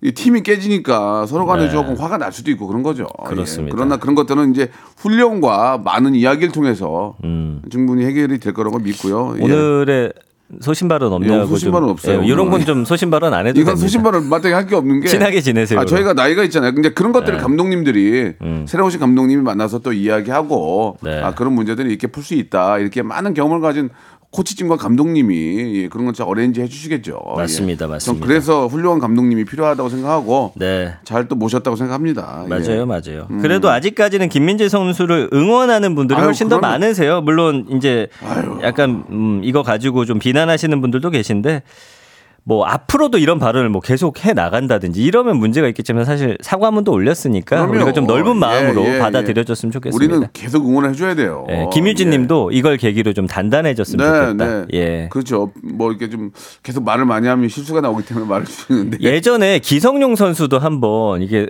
이 0.02 0.12
팀이 0.12 0.42
깨지니까 0.42 1.26
서로 1.26 1.46
간에 1.46 1.64
네. 1.66 1.70
조금 1.70 1.94
화가 1.94 2.18
날 2.18 2.32
수도 2.32 2.50
있고 2.50 2.66
그런 2.66 2.82
거죠. 2.82 3.06
그렇습니다. 3.26 3.72
예. 3.72 3.76
그러나 3.76 3.96
그런 3.98 4.14
것들은 4.14 4.50
이제 4.52 4.70
훈련과 4.98 5.78
많은 5.84 6.14
이야기를 6.14 6.52
통해서 6.52 7.16
음. 7.24 7.62
충분히 7.70 8.04
해결이 8.06 8.38
될 8.38 8.52
거라고 8.54 8.78
믿고요. 8.80 9.36
예. 9.38 9.42
오늘의 9.44 10.12
소신 10.60 10.88
발언 10.88 11.12
없냐고 11.12 11.46
소신 11.46 11.66
좀- 11.66 11.72
발언 11.72 11.88
없어요. 11.90 12.22
예, 12.22 12.26
이런 12.26 12.46
건 12.46 12.54
오늘. 12.54 12.66
좀 12.66 12.84
소신 12.84 13.10
발언 13.10 13.32
안 13.34 13.46
해도 13.46 13.60
이건. 13.60 13.76
소신발을 13.76 14.20
마땅히 14.22 14.54
할 14.54 14.66
게 14.66 14.74
없는 14.76 15.00
게 15.00 15.08
친하게 15.08 15.40
지내세요, 15.40 15.78
아, 15.80 15.84
저희가 15.84 16.12
나이가 16.14 16.42
있잖아요. 16.44 16.72
근데 16.74 16.90
그런 16.90 17.12
것들을 17.12 17.36
네. 17.38 17.42
감독님들이 17.42 18.32
음. 18.42 18.64
새로 18.68 18.86
오신 18.86 19.00
감독님이 19.00 19.42
만나서 19.42 19.80
또 19.80 19.92
이야기하고 19.92 20.96
네. 21.02 21.20
아, 21.20 21.34
그런 21.34 21.52
문제들을 21.54 21.90
이렇게 21.90 22.06
풀 22.06 22.22
수 22.24 22.34
있다. 22.34 22.78
이렇게 22.78 23.02
많은 23.02 23.34
경험을 23.34 23.60
가진 23.60 23.90
코치진과 24.34 24.76
감독님이 24.76 25.82
예, 25.84 25.88
그런 25.88 26.04
걸 26.06 26.14
어레인지 26.18 26.60
해주시겠죠. 26.60 27.20
맞습니다, 27.36 27.86
예. 27.86 27.88
맞습니다. 27.88 28.20
전 28.20 28.28
그래서 28.28 28.66
훌륭한 28.66 28.98
감독님이 28.98 29.44
필요하다고 29.44 29.88
생각하고 29.88 30.52
네. 30.56 30.92
잘 31.04 31.24
또 31.28 31.36
모셨다고 31.36 31.76
생각합니다. 31.76 32.42
예. 32.44 32.48
맞아요, 32.48 32.84
맞아요. 32.86 33.26
그래도 33.40 33.70
아직까지는 33.70 34.28
김민재 34.28 34.68
선수를 34.68 35.30
응원하는 35.32 35.94
분들이 35.94 36.18
아유, 36.18 36.26
훨씬 36.26 36.48
더 36.48 36.58
그럼요. 36.58 36.72
많으세요. 36.72 37.20
물론 37.22 37.66
이제 37.70 38.08
약간 38.62 39.04
음, 39.10 39.40
이거 39.44 39.62
가지고 39.62 40.04
좀 40.04 40.18
비난하시는 40.18 40.80
분들도 40.80 41.08
계신데 41.10 41.62
뭐 42.46 42.66
앞으로도 42.66 43.18
이런 43.18 43.38
발언을 43.38 43.70
뭐 43.70 43.80
계속 43.80 44.24
해 44.24 44.34
나간다든지 44.34 45.02
이러면 45.02 45.38
문제가 45.38 45.66
있겠지만 45.68 46.04
사실 46.04 46.36
사과문도 46.42 46.92
올렸으니까 46.92 47.56
그럼요. 47.56 47.72
우리가 47.72 47.92
좀 47.92 48.06
넓은 48.06 48.36
마음으로 48.36 48.84
예, 48.84 48.94
예, 48.94 48.98
받아들여줬으면 48.98 49.72
좋겠습니다. 49.72 50.14
우리는 50.14 50.28
계속 50.34 50.66
응원을 50.68 50.90
해줘야 50.90 51.14
돼요. 51.14 51.46
예, 51.48 51.66
김유진 51.72 52.08
예. 52.12 52.18
님도 52.18 52.50
이걸 52.52 52.76
계기로 52.76 53.14
좀 53.14 53.26
단단해졌으면 53.26 54.36
좋겠다. 54.36 54.66
예. 54.74 55.08
그렇죠. 55.10 55.52
뭐 55.62 55.90
이렇게 55.90 56.10
좀 56.10 56.32
계속 56.62 56.84
말을 56.84 57.06
많이 57.06 57.26
하면 57.28 57.48
실수가 57.48 57.80
나오기 57.80 58.04
때문에 58.04 58.26
말을 58.26 58.44
주시는데. 58.44 58.98
예전에 59.00 59.58
기성용 59.60 60.14
선수도 60.14 60.58
한번 60.58 61.22
이게 61.22 61.48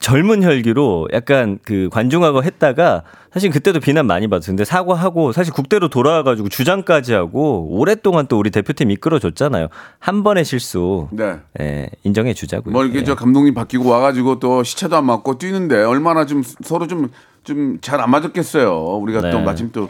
젊은 0.00 0.42
혈기로 0.42 1.08
약간 1.12 1.58
그 1.64 1.88
관중하고 1.90 2.44
했다가 2.44 3.04
사실 3.32 3.50
그때도 3.50 3.80
비난 3.80 4.06
많이 4.06 4.28
받았어요. 4.28 4.52
근데 4.52 4.64
사과하고 4.64 5.32
사실 5.32 5.52
국대로 5.52 5.88
돌아와가지고 5.88 6.50
주장까지 6.50 7.14
하고 7.14 7.66
오랫동안 7.70 8.26
또 8.26 8.38
우리 8.38 8.50
대표팀 8.50 8.90
이끌어줬잖아요. 8.90 9.68
한 9.98 10.22
번의 10.22 10.44
실수 10.44 11.08
네. 11.10 11.38
예, 11.60 11.88
인정해 12.02 12.34
주자고요. 12.34 12.72
뭐 12.72 12.84
이렇게 12.84 13.00
예. 13.00 13.04
저 13.04 13.14
감독님 13.14 13.54
바뀌고 13.54 13.88
와가지고 13.88 14.40
또 14.40 14.62
시차도 14.62 14.96
안 14.96 15.06
맞고 15.06 15.38
뛰는데 15.38 15.82
얼마나 15.84 16.26
좀 16.26 16.42
서로 16.62 16.86
좀 16.86 17.08
좀 17.44 17.78
잘 17.82 18.00
안 18.00 18.10
맞았겠어요. 18.10 18.74
우리가 18.96 19.20
또 19.30 19.38
네. 19.38 19.44
마침 19.44 19.70
또 19.70 19.88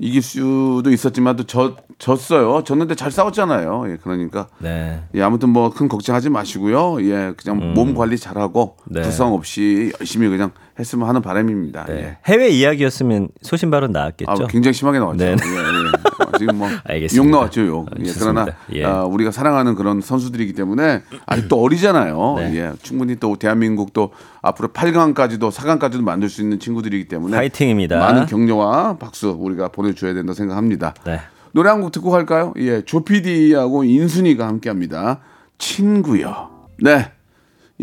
이길 0.00 0.22
수도 0.22 0.90
있었지만 0.90 1.36
또 1.36 1.44
졌, 1.44 1.76
졌어요. 1.98 2.64
졌는데 2.64 2.94
잘 2.94 3.10
싸웠잖아요. 3.10 3.84
예, 3.88 3.96
그러니까 4.02 4.48
네. 4.58 5.02
예, 5.14 5.22
아무튼 5.22 5.50
뭐 5.50 5.70
큰 5.70 5.88
걱정하지 5.88 6.30
마시고요. 6.30 7.02
예, 7.02 7.32
그냥 7.36 7.74
몸 7.74 7.94
관리 7.94 8.16
잘하고 8.18 8.76
음. 8.84 8.92
네. 8.94 9.02
부상 9.02 9.32
없이 9.32 9.92
열심히 10.00 10.28
그냥 10.28 10.50
했으면 10.80 11.08
하는 11.08 11.22
바람입니다. 11.22 11.84
네. 11.84 11.94
예. 11.94 12.16
해외 12.26 12.48
이야기였으면 12.48 13.28
소신 13.42 13.70
발언 13.70 13.92
나왔겠죠. 13.92 14.30
아, 14.30 14.46
굉장히 14.48 14.72
심하게 14.74 14.98
나왔죠. 14.98 15.18
네. 15.18 15.30
예, 15.30 15.32
예. 15.32 15.36
아, 16.26 16.38
지금 16.38 16.56
뭐 16.58 16.68
알겠습니다. 16.84 17.16
욕 17.24 17.30
나왔죠, 17.30 17.66
욕. 17.66 17.86
아. 17.88 17.94
그러나 18.18 18.46
예. 18.72 18.84
아, 18.84 19.04
우리가 19.04 19.30
사랑하는 19.30 19.74
그런 19.76 20.00
선수들이기 20.00 20.54
때문에 20.54 21.02
아직도 21.26 21.62
어리잖아요. 21.62 22.34
네. 22.38 22.56
예, 22.56 22.72
충분히 22.82 23.16
또 23.16 23.36
대한민국 23.36 23.92
또 23.92 24.10
앞으로 24.42 24.68
8강까지도 24.68 25.50
4강까지도 25.52 26.02
만들 26.02 26.28
수 26.28 26.40
있는 26.42 26.58
친구들이기 26.58 27.06
때문에 27.08 27.36
파이팅입니다. 27.36 27.98
많은 27.98 28.26
격려와 28.26 28.96
박수 28.98 29.36
우리가 29.38 29.68
보내줘야 29.68 30.14
된다 30.14 30.32
생각합니다. 30.34 30.94
네. 31.04 31.20
노래 31.52 31.68
한 31.68 31.80
곡 31.80 31.90
듣고 31.92 32.10
갈까요? 32.10 32.54
예, 32.58 32.82
조피디하고 32.82 33.84
인순이가 33.84 34.46
함께합니다. 34.46 35.18
친구요. 35.58 36.50
네. 36.82 37.10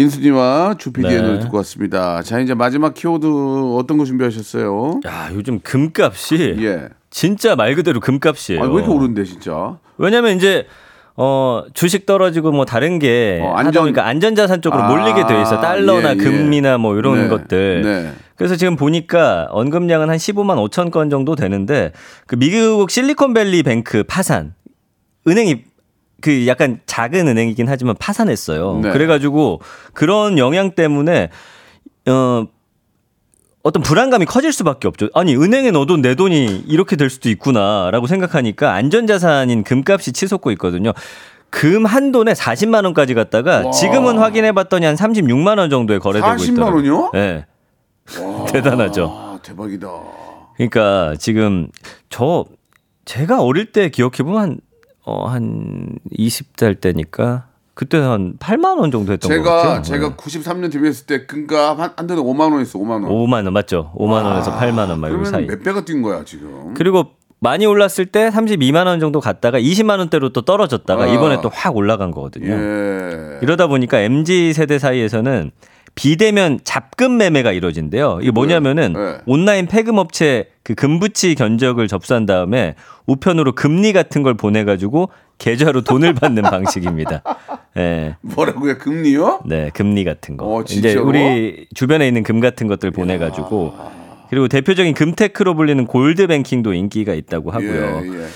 인순이와 0.01 0.75
조피디의 0.77 1.21
네. 1.21 1.27
노래 1.27 1.39
듣고 1.39 1.57
왔습니다. 1.57 2.21
자 2.21 2.39
이제 2.39 2.53
마지막 2.53 2.93
키워드 2.93 3.25
어떤 3.77 3.97
거 3.97 4.05
준비하셨어요? 4.05 5.01
야 5.07 5.29
요즘 5.33 5.59
금값이 5.59 6.55
예. 6.59 6.89
진짜 7.09 7.55
말 7.55 7.73
그대로 7.75 7.99
금값이에요. 7.99 8.61
아, 8.63 8.67
왜 8.67 8.75
이렇게 8.75 8.91
오른데 8.91 9.23
진짜? 9.23 9.77
왜냐면 9.97 10.37
이제 10.37 10.67
어 11.15 11.63
주식 11.73 12.05
떨어지고 12.05 12.51
뭐 12.51 12.63
다른 12.63 12.99
게 12.99 13.39
어, 13.41 13.53
안전 13.53 13.67
안전- 13.67 13.83
그러니까 13.85 14.05
안전자산 14.05 14.61
쪽으로 14.61 14.83
아, 14.83 14.87
몰리게 14.89 15.25
돼 15.25 15.41
있어 15.41 15.59
달러나 15.59 16.09
예, 16.09 16.13
예. 16.13 16.15
금이나 16.17 16.77
뭐 16.77 16.95
이런 16.95 17.23
네, 17.23 17.27
것들. 17.27 17.81
네. 17.81 18.11
그래서 18.35 18.55
지금 18.55 18.75
보니까 18.75 19.47
언급량은 19.49 20.11
한 20.11 20.17
15만 20.17 20.57
5천 20.69 20.91
건 20.91 21.09
정도 21.09 21.35
되는데 21.35 21.91
그 22.27 22.35
미국 22.35 22.91
실리콘밸리 22.91 23.63
뱅크 23.63 24.03
파산 24.03 24.53
은행이 25.27 25.63
그 26.21 26.47
약간 26.47 26.79
작은 26.85 27.27
은행이긴 27.27 27.67
하지만 27.69 27.95
파산했어요. 27.99 28.79
네. 28.83 28.91
그래가지고 28.91 29.61
그런 29.93 30.37
영향 30.37 30.71
때문에 30.71 31.29
어 32.07 32.45
어떤 33.63 33.83
불안감이 33.83 34.25
커질 34.25 34.53
수밖에 34.53 34.87
없죠. 34.87 35.09
아니 35.13 35.35
은행에 35.35 35.71
넣어도 35.71 35.97
내 35.97 36.15
돈이 36.15 36.63
이렇게 36.67 36.95
될 36.95 37.09
수도 37.09 37.29
있구나라고 37.29 38.07
생각하니까 38.07 38.73
안전자산인 38.73 39.63
금값이 39.63 40.13
치솟고 40.13 40.51
있거든요. 40.51 40.93
금 41.49 41.85
한 41.85 42.11
돈에 42.11 42.33
40만 42.33 42.83
원까지 42.85 43.13
갔다가 43.13 43.65
와. 43.65 43.71
지금은 43.71 44.17
확인해봤더니 44.19 44.85
한 44.85 44.95
36만 44.95 45.57
원 45.59 45.69
정도에 45.69 45.97
거래되고 45.99 46.33
40만 46.33 46.51
있더라고요. 46.53 46.75
원이요? 46.75 47.11
네. 47.13 47.45
대단하죠. 48.51 49.09
아, 49.13 49.39
대박이다. 49.43 49.87
그러니까 50.55 51.15
지금 51.19 51.67
저 52.09 52.45
제가 53.05 53.41
어릴 53.41 53.71
때 53.71 53.89
기억해 53.89 54.23
보면 54.23 54.41
한 54.41 54.59
어, 55.07 55.25
한 55.27 55.95
20살 56.17 56.81
때니까 56.81 57.45
그때 57.73 57.97
한 57.97 58.33
8만 58.39 58.77
원 58.77 58.91
정도 58.91 59.13
했던 59.13 59.29
것 59.29 59.35
제가 59.37 59.55
같아요. 59.55 59.81
제가 59.83 60.15
93년 60.15 60.69
데뷔했을 60.71 61.05
때 61.05 61.25
금값 61.25 61.79
한, 61.79 61.91
한 61.95 62.07
대는 62.07 62.21
5만 62.23 62.51
원이었어. 62.51 62.77
5만 62.77 62.89
원. 62.89 63.03
5만 63.05 63.45
원 63.45 63.53
맞죠? 63.53 63.93
5만 63.95 64.25
원에서 64.25 64.51
8만 64.57 64.89
원 64.89 64.99
그러면 64.99 65.25
사이. 65.25 65.45
몇 65.47 65.63
배가 65.63 65.85
뛴 65.85 66.01
거야 66.01 66.25
지금? 66.25 66.73
그리고 66.73 67.11
많이 67.39 67.65
올랐을 67.65 68.07
때 68.11 68.29
32만 68.29 68.85
원 68.87 68.99
정도 68.99 69.21
갔다가 69.21 69.59
20만 69.59 69.99
원대로 69.99 70.29
또 70.33 70.41
떨어졌다가 70.41 71.03
아. 71.03 71.07
이번에 71.07 71.39
또 71.41 71.49
확 71.53 71.75
올라간 71.77 72.11
거거든요. 72.11 72.51
예. 72.51 73.39
이러다 73.43 73.67
보니까 73.67 73.99
MZ 73.99 74.51
세대 74.53 74.77
사이에서는 74.79 75.51
비대면 75.97 76.59
잡금 76.63 77.17
매매가 77.17 77.51
이루어진대요. 77.53 78.19
이게 78.21 78.29
뭐냐면은 78.29 78.93
네. 78.93 79.17
온라인 79.25 79.65
폐금 79.65 79.97
업체 79.97 80.47
그 80.61 80.75
금부치 80.75 81.33
견적을 81.33 81.87
접수한 81.87 82.27
다음에 82.27 82.75
우편으로 83.07 83.53
금리 83.55 83.93
같은 83.93 84.21
걸 84.21 84.35
보내가지고 84.35 85.09
계좌로 85.39 85.81
돈을 85.81 86.13
받는 86.15 86.43
방식입니다. 86.43 87.23
예. 87.77 88.15
뭐라고요? 88.21 88.77
금리요? 88.77 89.41
네, 89.47 89.71
금리 89.73 90.03
같은 90.03 90.37
거. 90.37 90.45
어, 90.45 90.61
이제? 90.69 90.93
우리 90.95 91.65
주변에 91.73 92.07
있는 92.07 92.21
금 92.21 92.39
같은 92.39 92.67
것들 92.67 92.91
보내가지고 92.91 93.73
그리고 94.29 94.47
대표적인 94.47 94.93
금테크로 94.93 95.55
불리는 95.55 95.87
골드 95.87 96.27
뱅킹도 96.27 96.73
인기가 96.73 97.15
있다고 97.15 97.49
하고요. 97.49 98.01
예, 98.03 98.19
예. 98.21 98.27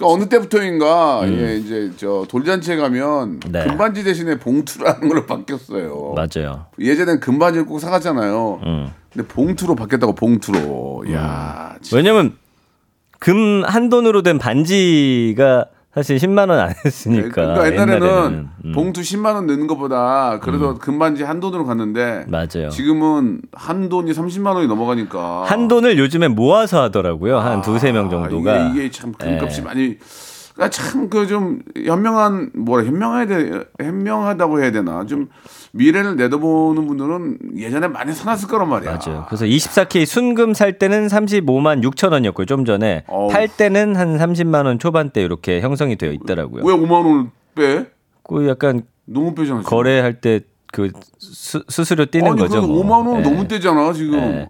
그러니까 0.00 0.06
어느 0.06 0.28
때부터인가 0.30 1.20
예, 1.26 1.56
이제 1.56 1.90
저 1.98 2.24
돌잔치에 2.28 2.76
가면 2.76 3.28
음. 3.28 3.40
네. 3.50 3.64
금반지 3.64 4.02
대신에 4.02 4.38
봉투라는 4.38 5.08
걸로 5.08 5.26
바뀌었어요. 5.26 6.14
맞아요. 6.16 6.66
예전엔 6.78 7.20
금반지를 7.20 7.66
꼭 7.66 7.78
사갔잖아요. 7.78 8.60
음. 8.64 8.88
근데 9.12 9.28
봉투로 9.28 9.74
바뀌었다고 9.74 10.14
봉투로. 10.14 11.04
야, 11.12 11.76
진짜. 11.82 11.96
왜냐면 11.98 12.36
금 13.18 13.62
한 13.66 13.90
돈으로 13.90 14.22
된 14.22 14.38
반지가 14.38 15.66
사실 15.92 16.18
10만 16.18 16.48
원 16.50 16.60
안 16.60 16.72
했으니까. 16.84 17.30
그러니까 17.30 17.66
옛날에는, 17.66 17.94
옛날에는. 18.06 18.48
음. 18.66 18.72
봉투 18.72 19.00
10만 19.00 19.34
원 19.34 19.46
넣는 19.48 19.66
것보다 19.66 20.38
그래도 20.40 20.76
금반지 20.78 21.24
한 21.24 21.40
돈으로 21.40 21.64
갔는데 21.64 22.26
맞아요. 22.28 22.68
지금은 22.70 23.42
한 23.52 23.88
돈이 23.88 24.12
30만 24.12 24.54
원이 24.54 24.68
넘어가니까 24.68 25.44
한 25.46 25.66
돈을 25.66 25.98
요즘에 25.98 26.28
모아서 26.28 26.82
하더라고요. 26.82 27.38
한 27.38 27.60
두세 27.62 27.90
명 27.90 28.08
정도가. 28.08 28.52
아, 28.52 28.68
이게, 28.68 28.84
이게 28.84 28.90
참 28.92 29.12
금값이 29.12 29.60
예. 29.60 29.64
많이 29.64 29.98
그러니까 30.54 30.70
참 30.70 31.08
그 31.08 31.26
좀 31.26 31.60
현명한 31.76 32.50
뭐라 32.54 32.84
현명해야 32.84 33.26
돼 33.26 33.64
현명하다고 33.80 34.60
해야 34.62 34.70
되나 34.72 35.06
좀 35.06 35.28
미래를 35.72 36.16
내다보는 36.16 36.86
분들은 36.86 37.38
예전에 37.56 37.88
많이 37.88 38.12
사놨을 38.12 38.48
거란 38.48 38.68
말이야. 38.68 38.98
맞아요. 39.04 39.24
그래서 39.28 39.44
24K 39.44 40.04
순금 40.06 40.54
살 40.54 40.78
때는 40.78 41.06
35만 41.06 41.82
6천 41.84 42.12
원이었고요. 42.12 42.46
좀 42.46 42.64
전에 42.64 43.04
어우. 43.06 43.28
팔 43.30 43.48
때는 43.48 43.94
한 43.96 44.18
30만 44.18 44.66
원 44.66 44.78
초반대 44.78 45.22
이렇게 45.22 45.60
형성이 45.60 45.96
되어 45.96 46.12
있더라고요. 46.12 46.64
왜 46.64 46.72
5만 46.74 46.90
원을 47.06 47.26
빼? 47.54 47.86
그 48.24 48.48
약간 48.48 48.82
너무 49.06 49.34
빼잖아. 49.34 49.62
거래할 49.62 50.20
때 50.20 50.40
그 50.72 50.88
수수료 51.18 52.06
뛰는 52.06 52.30
아니 52.30 52.40
거죠. 52.40 52.62
뭐. 52.62 52.84
5만 52.84 53.04
원 53.08 53.18
예. 53.18 53.22
너무 53.22 53.48
떼잖아 53.48 53.92
지금. 53.92 54.14
예. 54.18 54.48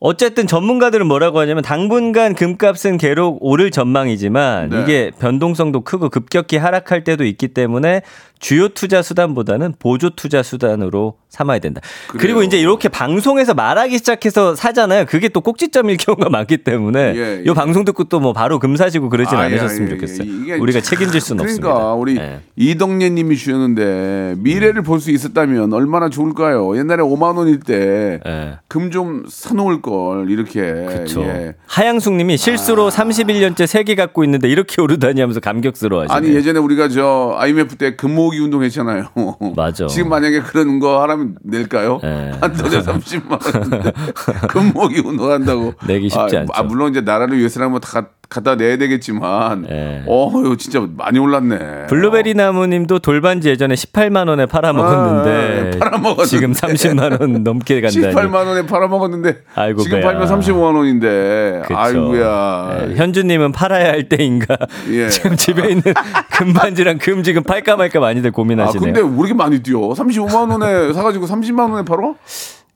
어쨌든 0.00 0.46
전문가들은 0.46 1.06
뭐라고 1.06 1.40
하냐면 1.40 1.62
당분간 1.62 2.34
금값은 2.34 2.98
계속 2.98 3.38
오를 3.40 3.70
전망이지만 3.70 4.70
네. 4.70 4.82
이게 4.82 5.10
변동성도 5.18 5.80
크고 5.80 6.08
급격히 6.08 6.56
하락할 6.56 7.02
때도 7.02 7.24
있기 7.24 7.48
때문에 7.48 8.02
주요 8.38 8.68
투자 8.68 9.02
수단보다는 9.02 9.74
보조 9.78 10.10
투자 10.10 10.42
수단으로 10.42 11.16
삼아야 11.28 11.58
된다. 11.58 11.80
그래요. 12.08 12.20
그리고 12.20 12.42
이제 12.42 12.58
이렇게 12.58 12.88
방송에서 12.88 13.52
말하기 13.54 13.98
시작해서 13.98 14.54
사잖아요. 14.54 15.04
그게 15.06 15.28
또 15.28 15.40
꼭지점일 15.42 15.96
경우가 15.98 16.30
많기 16.30 16.58
때문에 16.58 17.14
예, 17.16 17.42
이 17.44 17.48
예. 17.48 17.52
방송 17.54 17.84
듣고 17.84 18.04
또 18.04 18.18
뭐 18.18 18.32
바로 18.32 18.58
금 18.58 18.74
사시고 18.76 19.08
그러진 19.10 19.36
아, 19.38 19.42
않으셨으면 19.42 19.88
예, 19.90 19.92
예, 19.92 19.96
좋겠어요. 19.96 20.28
예. 20.48 20.54
우리가 20.54 20.80
참- 20.80 20.96
책임질 20.98 21.20
수는 21.20 21.44
그러니까 21.44 21.68
없습니다. 21.70 21.92
우리 21.94 22.16
예. 22.16 22.40
이덕재 22.56 23.10
님이 23.10 23.36
주셨는데 23.36 24.34
미래를 24.38 24.82
볼수 24.82 25.10
있었다면 25.12 25.72
얼마나 25.72 26.08
좋을까요? 26.08 26.76
옛날에 26.76 27.02
5만 27.02 27.36
원일 27.36 27.60
때금 27.60 28.86
예. 28.86 28.90
좀 28.90 29.24
사놓을 29.28 29.82
걸 29.82 30.30
이렇게 30.30 30.60
그렇죠. 30.62 31.22
예. 31.22 31.54
하양숙 31.66 32.14
님이 32.14 32.36
실수로 32.36 32.90
31년째 32.90 33.66
세개 33.66 33.94
갖고 33.94 34.24
있는데 34.24 34.48
이렇게 34.48 34.80
오르다니 34.82 35.20
하면서 35.20 35.40
감격스러워하시네요. 35.40 36.16
아니 36.16 36.34
예전에 36.36 36.58
우리가 36.58 36.88
저 36.88 37.36
IMF 37.38 37.76
때 37.76 37.94
금 37.96 38.18
모으기 38.28 38.38
운동 38.40 38.62
했잖아요. 38.62 39.08
맞아. 39.56 39.86
지금 39.86 40.08
만약에 40.10 40.40
그런 40.42 40.78
거 40.78 41.00
하라면 41.02 41.36
낼까요? 41.42 42.00
예. 42.04 42.32
한 42.40 42.52
돈에 42.52 42.80
30만 42.80 43.30
원 43.30 43.92
금 44.48 44.72
모으기 44.72 45.00
운동 45.04 45.30
한다고. 45.30 45.74
내기 45.86 46.08
쉽지 46.08 46.36
아, 46.36 46.40
않죠. 46.40 46.52
아, 46.54 46.62
물론 46.62 46.90
이제 46.90 47.00
나라를 47.00 47.38
위해서라면 47.38 47.72
뭐다 47.72 47.88
가- 48.00 48.08
갖다 48.28 48.56
내야 48.56 48.76
되겠지만, 48.76 49.66
예. 49.70 50.02
어, 50.06 50.30
이거 50.44 50.54
진짜 50.58 50.86
많이 50.96 51.18
올랐네. 51.18 51.86
블루베리 51.88 52.34
나무님도 52.34 52.98
돌반지 52.98 53.48
예전에 53.48 53.74
18만 53.74 54.28
원에 54.28 54.44
팔아 54.44 54.74
먹었는데 54.74 55.70
아, 55.76 55.78
팔아 55.78 55.96
먹었는데. 55.98 56.26
지금 56.26 56.52
30만 56.52 57.18
원 57.20 57.42
넘게 57.42 57.80
간다니. 57.80 58.14
18만 58.14 58.34
원에 58.46 58.66
팔아 58.66 58.86
먹었는데 58.88 59.38
아이고, 59.54 59.80
지금 59.82 60.00
배야. 60.00 60.10
팔면 60.12 60.28
35만 60.28 60.76
원인데 60.76 61.62
그쵸. 61.62 61.78
아이고야 61.78 62.86
예, 62.90 62.94
현주님은 62.96 63.52
팔아야 63.52 63.88
할 63.92 64.10
때인가. 64.10 64.58
예. 64.90 65.08
지금 65.10 65.34
집에 65.34 65.66
있는 65.70 65.82
금반지랑 66.30 66.98
금 66.98 67.22
지금 67.22 67.42
팔까 67.42 67.76
말까 67.76 67.98
많이들 67.98 68.28
아 68.28 68.32
고민하시네요. 68.32 68.92
근데 68.92 69.00
왜 69.00 69.16
이렇게 69.20 69.32
많이 69.32 69.62
뛰어 69.62 69.78
35만 69.78 70.50
원에 70.52 70.92
사가지고 70.92 71.24
30만 71.26 71.70
원에 71.70 71.82
팔어? 71.84 72.14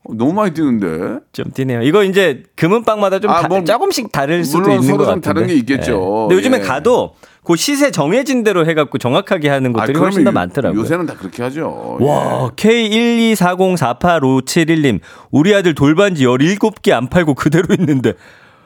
어, 0.04 0.14
너무 0.14 0.32
많이 0.32 0.52
뛰는데 0.52 1.20
좀 1.32 1.46
뛰네요. 1.54 1.82
이거 1.82 2.02
이제 2.04 2.42
금은방마다 2.56 3.20
좀 3.20 3.30
아, 3.30 3.42
다- 3.42 3.48
뭐, 3.48 3.62
조금씩 3.62 4.10
다를 4.12 4.44
수도 4.44 4.70
있는 4.70 4.96
것좀 4.96 5.20
같은데. 5.20 5.26
다른 5.28 5.46
게 5.46 5.54
있겠죠. 5.54 5.92
예. 5.92 5.96
근데 6.28 6.34
요즘에 6.36 6.58
예. 6.58 6.62
가도 6.62 7.14
그 7.44 7.56
시세 7.56 7.90
정해진 7.90 8.44
대로 8.44 8.66
해갖고 8.66 8.98
정확하게 8.98 9.48
하는 9.48 9.72
것들이 9.72 9.98
훨씬 9.98 10.22
더 10.24 10.30
아, 10.30 10.32
많더라고요. 10.32 10.80
요새는 10.80 11.06
다 11.06 11.14
그렇게 11.18 11.42
하죠 11.42 11.96
와, 12.00 12.50
K124048571님. 12.56 15.00
우리 15.30 15.54
아들 15.54 15.74
돌반지 15.74 16.24
17개 16.24 16.92
안 16.92 17.08
팔고 17.08 17.34
그대로 17.34 17.66
있는데. 17.78 18.12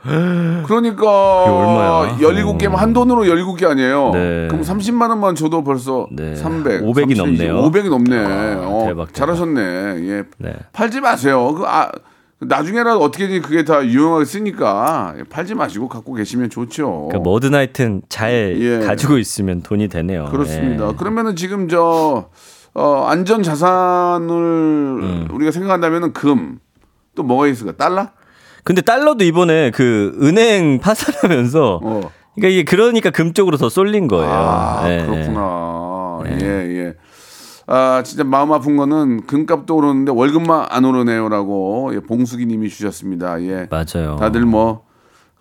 예. 0.09 0.63
그러니까 0.65 1.45
얼마야? 1.45 2.17
17개면 2.19 2.77
한 2.77 2.93
돈으로 2.93 3.25
17개 3.25 3.65
아니에요 3.69 4.11
네. 4.13 4.49
그럼 4.49 4.63
30만 4.63 5.09
원만 5.11 5.35
줘도 5.35 5.63
벌써 5.65 6.09
네. 6.13 6.35
300 6.35 6.83
500이 6.83 7.17
30, 7.17 7.19
넘네요. 7.19 7.63
500이 7.71 7.89
넘네 7.91 8.17
어, 8.25 8.85
대박, 8.87 8.87
대박. 8.87 9.15
잘하셨네 9.15 9.61
예. 10.09 10.23
네. 10.39 10.55
팔지 10.73 11.01
마세요 11.01 11.55
그 11.55 11.65
아, 11.67 11.91
나중에라도 12.39 13.01
어떻게든 13.03 13.41
그게 13.43 13.65
다 13.65 13.83
유용하게 13.85 14.25
쓰니까 14.27 15.15
팔지 15.31 15.55
마시고 15.55 15.89
갖고 15.89 16.13
계시면 16.15 16.51
좋죠 16.51 17.07
그러니까 17.09 17.19
뭐든 17.21 17.55
하여튼 17.55 18.03
잘 18.11 18.57
예. 18.61 18.79
가지고 18.87 19.17
있으면 19.17 19.63
돈이 19.63 19.89
되네요. 19.89 20.27
그렇습니다. 20.27 20.89
예. 20.91 20.93
그러면은 20.99 21.35
지금 21.35 21.67
저 21.69 22.29
어, 22.75 23.07
안전 23.09 23.43
자산을 23.43 24.31
음. 24.37 25.29
우리가 25.33 25.51
생각한다면은 25.51 26.13
금. 26.13 26.59
또 27.15 27.23
뭐가 27.23 27.47
있을까? 27.47 27.73
달러? 27.73 28.09
근데 28.67 28.83
달러도 28.83 29.25
이번에 29.25 29.71
그 29.71 30.19
은행 30.21 30.81
파산하면서 30.81 31.81
어. 31.83 32.01
그러니까 32.35 32.49
이게 32.53 32.65
그러니까 32.65 33.11
금 33.11 33.33
쪽으로 33.33 33.57
더 33.57 33.69
쏠린 33.69 34.09
거예요. 34.09 34.31
아, 34.31 34.83
예, 34.91 35.07
그렇구나. 35.07 36.21
예, 36.43 36.45
예. 36.45 36.95
아, 37.69 38.03
진짜 38.05 38.25
마음 38.25 38.53
아픈 38.53 38.77
거는 38.77 39.27
금값도 39.27 39.75
오르는데 39.77 40.13
월급만 40.13 40.67
안 40.69 40.85
오르네요라고 40.85 41.93
예, 41.95 42.01
봉숙이 42.01 42.45
님이 42.47 42.69
주셨습니다. 42.69 43.41
예. 43.43 43.69
맞아요. 43.71 44.17
다들 44.19 44.43
뭐 44.43 44.85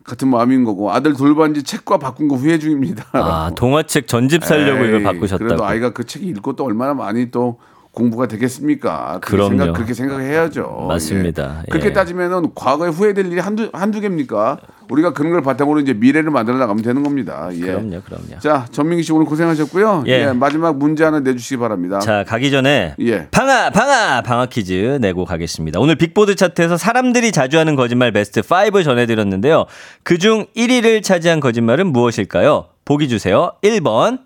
같은 0.04 0.28
마음인 0.28 0.64
거고 0.64 0.92
아들 0.92 1.14
돌반지 1.14 1.64
책과 1.64 1.98
바꾼 1.98 2.28
거 2.28 2.36
후회 2.36 2.60
중입니다. 2.60 3.06
아, 3.14 3.52
동화책 3.56 4.08
전집 4.08 4.44
살려고 4.46 4.82
에이, 4.86 4.90
이걸 4.90 5.04
바꾸셨다고. 5.04 5.44
그래도 5.48 5.66
아이가 5.66 5.90
그 5.94 6.04
책 6.04 6.24
읽고 6.24 6.54
또 6.56 6.64
얼마나 6.64 6.94
많이 6.94 7.32
또 7.32 7.58
공부가 7.96 8.28
되겠습니까? 8.28 9.20
그렇게 9.22 9.48
그럼요. 9.48 9.50
생각, 9.50 9.74
그렇게 9.74 9.94
생각해야죠. 9.94 10.86
맞습니다. 10.90 11.64
예. 11.68 11.72
그렇게 11.72 11.88
예. 11.90 11.94
따지면은 11.94 12.52
과거에 12.54 12.90
후회될 12.90 13.26
일이 13.32 13.40
한두, 13.40 13.70
한두 13.74 14.02
개입니까? 14.02 14.60
우리가 14.90 15.14
그런 15.14 15.32
걸 15.32 15.42
바탕으로 15.42 15.80
이제 15.80 15.94
미래를 15.94 16.30
만들어 16.30 16.58
나가면 16.58 16.84
되는 16.84 17.02
겁니다. 17.02 17.50
예. 17.54 17.62
그럼요, 17.62 18.02
그럼요. 18.02 18.40
자, 18.40 18.68
전민기 18.72 19.02
씨 19.02 19.12
오늘 19.14 19.26
고생하셨고요. 19.26 20.04
예. 20.08 20.28
예, 20.28 20.34
마지막 20.34 20.78
문제 20.78 21.04
하나 21.04 21.22
내주시기 21.22 21.58
바랍니다. 21.58 22.00
자, 22.00 22.24
가기 22.24 22.52
전에 22.52 22.96
예. 23.00 23.28
방아 23.32 23.72
방아 23.72 24.22
방아 24.22 24.48
퀴즈 24.48 25.00
내고 25.02 25.26
가겠습니다. 25.26 25.80
오늘 25.80 25.96
빅보드 25.96 26.36
차트에서 26.36 26.78
사람들이 26.78 27.32
자주 27.32 27.58
하는 27.58 27.76
거짓말 27.76 28.12
베스트 28.12 28.42
5 28.42 28.84
전해드렸는데요. 28.84 29.66
그중 30.04 30.46
1위를 30.56 31.02
차지한 31.02 31.40
거짓말은 31.40 31.88
무엇일까요? 31.88 32.68
보기 32.84 33.08
주세요. 33.08 33.54
1번 33.64 34.20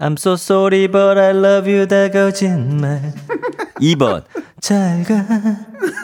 I'm 0.00 0.16
so 0.16 0.34
sorry 0.34 0.86
but 0.86 1.18
I 1.18 1.32
love 1.32 1.66
you 1.68 1.86
다 1.86 2.08
거짓말. 2.08 3.12
2번. 3.80 4.22
잘가 4.60 5.24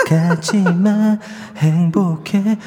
가지마. 0.08 1.18
행복해. 1.56 2.58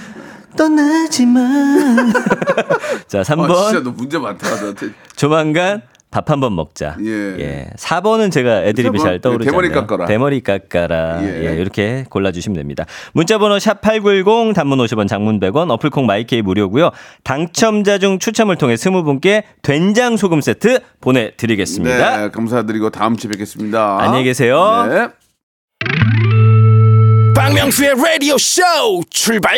떠나지마. 0.56 1.40
자 3.08 3.20
아, 3.20 3.24
3번 3.24 3.48
진짜 3.72 3.84
너 3.84 3.92
문제 3.92 4.18
많다. 4.18 4.50
너한테. 4.60 4.92
조만간 5.16 5.82
밥 6.18 6.30
한 6.32 6.40
번 6.40 6.56
먹자. 6.56 6.98
예. 7.06 7.68
4번은 7.78 8.32
제가 8.32 8.64
애드립이 8.66 8.98
4번? 8.98 9.04
잘 9.04 9.20
떠오르지 9.22 9.50
대머리. 9.50 9.70
깎아라. 9.70 10.06
대머리 10.06 10.42
깎아라. 10.42 11.20
예. 11.22 11.46
예. 11.48 11.54
이렇게 11.62 12.06
골라주시면 12.10 12.56
됩니다. 12.58 12.86
문자번호 13.14 13.60
샵 13.60 13.82
8910 13.82 14.54
단문 14.56 14.80
50원 14.80 15.08
장문 15.08 15.40
100원 15.40 15.70
어플콩 15.72 16.06
마이케이 16.06 16.42
무료고요. 16.42 16.92
당첨자 17.24 17.98
중 18.00 18.18
추첨을 18.20 18.56
통해 18.58 18.76
20분께 18.76 19.44
된장 19.62 20.18
소금 20.18 20.42
세트 20.42 20.80
보내드리겠습니다. 21.02 22.18
네, 22.18 22.30
감사드리고 22.30 22.90
다음 22.90 23.16
주에 23.16 23.30
뵙겠습니다. 23.32 23.98
안녕히 24.02 24.24
계세요. 24.24 24.88
네. 24.90 25.08
박명수의 27.36 27.94
라디오 27.96 28.38
쇼 28.38 28.62
출발 29.10 29.58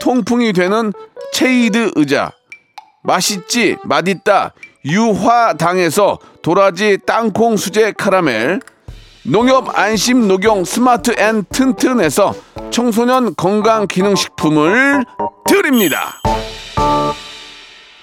통풍이 0.00 0.52
되는 0.52 0.92
체이드 1.32 1.92
의자, 1.96 2.32
맛있지 3.02 3.76
맛있다 3.84 4.54
유화당에서 4.84 6.18
도라지 6.42 6.98
땅콩 7.06 7.56
수제 7.56 7.92
카라멜, 7.92 8.60
농협 9.24 9.78
안심 9.78 10.28
녹용 10.28 10.64
스마트 10.64 11.14
앤 11.18 11.44
튼튼에서 11.50 12.34
청소년 12.70 13.34
건강 13.34 13.86
기능식품을 13.86 15.04
드립니다. 15.46 16.14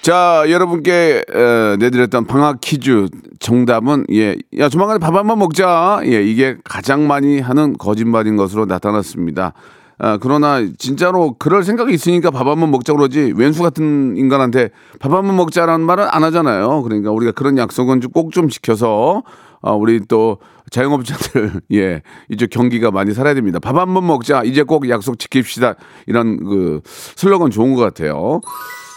자, 0.02 0.44
여러분께 0.48 1.24
에, 1.28 1.76
내드렸던 1.78 2.26
방학 2.26 2.60
퀴즈 2.60 3.08
정답은 3.40 4.06
예, 4.12 4.36
야 4.56 4.68
조만간에 4.68 5.00
밥 5.00 5.13
한 5.13 5.26
번 5.26 5.40
먹자. 5.40 6.00
예, 6.04 6.22
이게 6.22 6.56
가장 6.62 7.08
많이 7.08 7.40
하는 7.40 7.76
거짓말인 7.76 8.36
것으로 8.36 8.66
나타났습니다. 8.66 9.52
아, 9.98 10.18
그러나 10.18 10.60
진짜로 10.78 11.34
그럴 11.38 11.64
생각이 11.64 11.92
있으니까 11.94 12.30
밥 12.30 12.46
한 12.46 12.60
번 12.60 12.70
먹자 12.70 12.92
그러지 12.92 13.32
왼수 13.36 13.62
같은 13.62 14.16
인간한테 14.16 14.70
밥 15.00 15.10
한 15.12 15.24
번 15.26 15.36
먹자라는 15.36 15.84
말은 15.86 16.06
안 16.10 16.22
하잖아요. 16.24 16.82
그러니까 16.82 17.10
우리가 17.12 17.32
그런 17.32 17.56
약속은 17.58 18.00
꼭 18.12 18.30
좀 18.32 18.48
지켜서 18.48 19.22
아, 19.62 19.72
우리 19.72 20.00
또 20.06 20.38
자영업자들 20.70 21.60
예 21.72 22.02
이제 22.28 22.46
경기가 22.46 22.90
많이 22.90 23.14
살아야 23.14 23.34
됩니다. 23.34 23.58
밥 23.58 23.74
한 23.76 23.94
번 23.94 24.06
먹자 24.06 24.42
이제 24.44 24.62
꼭 24.62 24.88
약속 24.90 25.16
지킵시다 25.16 25.76
이런 26.06 26.36
그 26.44 26.80
슬로건 27.16 27.50
좋은 27.50 27.74
것 27.74 27.80
같아요. 27.82 28.40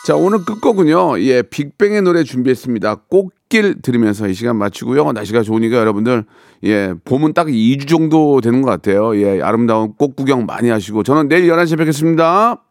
자, 0.09 0.15
오늘 0.15 0.43
끝곡은요. 0.43 1.19
예, 1.19 1.43
빅뱅의 1.43 2.01
노래 2.01 2.23
준비했습니다. 2.23 3.03
꽃길 3.09 3.83
들으면서 3.83 4.27
이 4.27 4.33
시간 4.33 4.55
마치고요. 4.55 5.11
날씨가 5.11 5.43
좋으니까 5.43 5.77
여러분들, 5.77 6.25
예, 6.63 6.95
봄은 7.05 7.35
딱 7.35 7.45
2주 7.45 7.87
정도 7.87 8.41
되는 8.41 8.63
것 8.63 8.71
같아요. 8.71 9.15
예, 9.21 9.39
아름다운 9.39 9.93
꽃 9.93 10.15
구경 10.15 10.47
많이 10.47 10.69
하시고. 10.69 11.03
저는 11.03 11.27
내일 11.27 11.47
11시에 11.47 11.77
뵙겠습니다. 11.77 12.63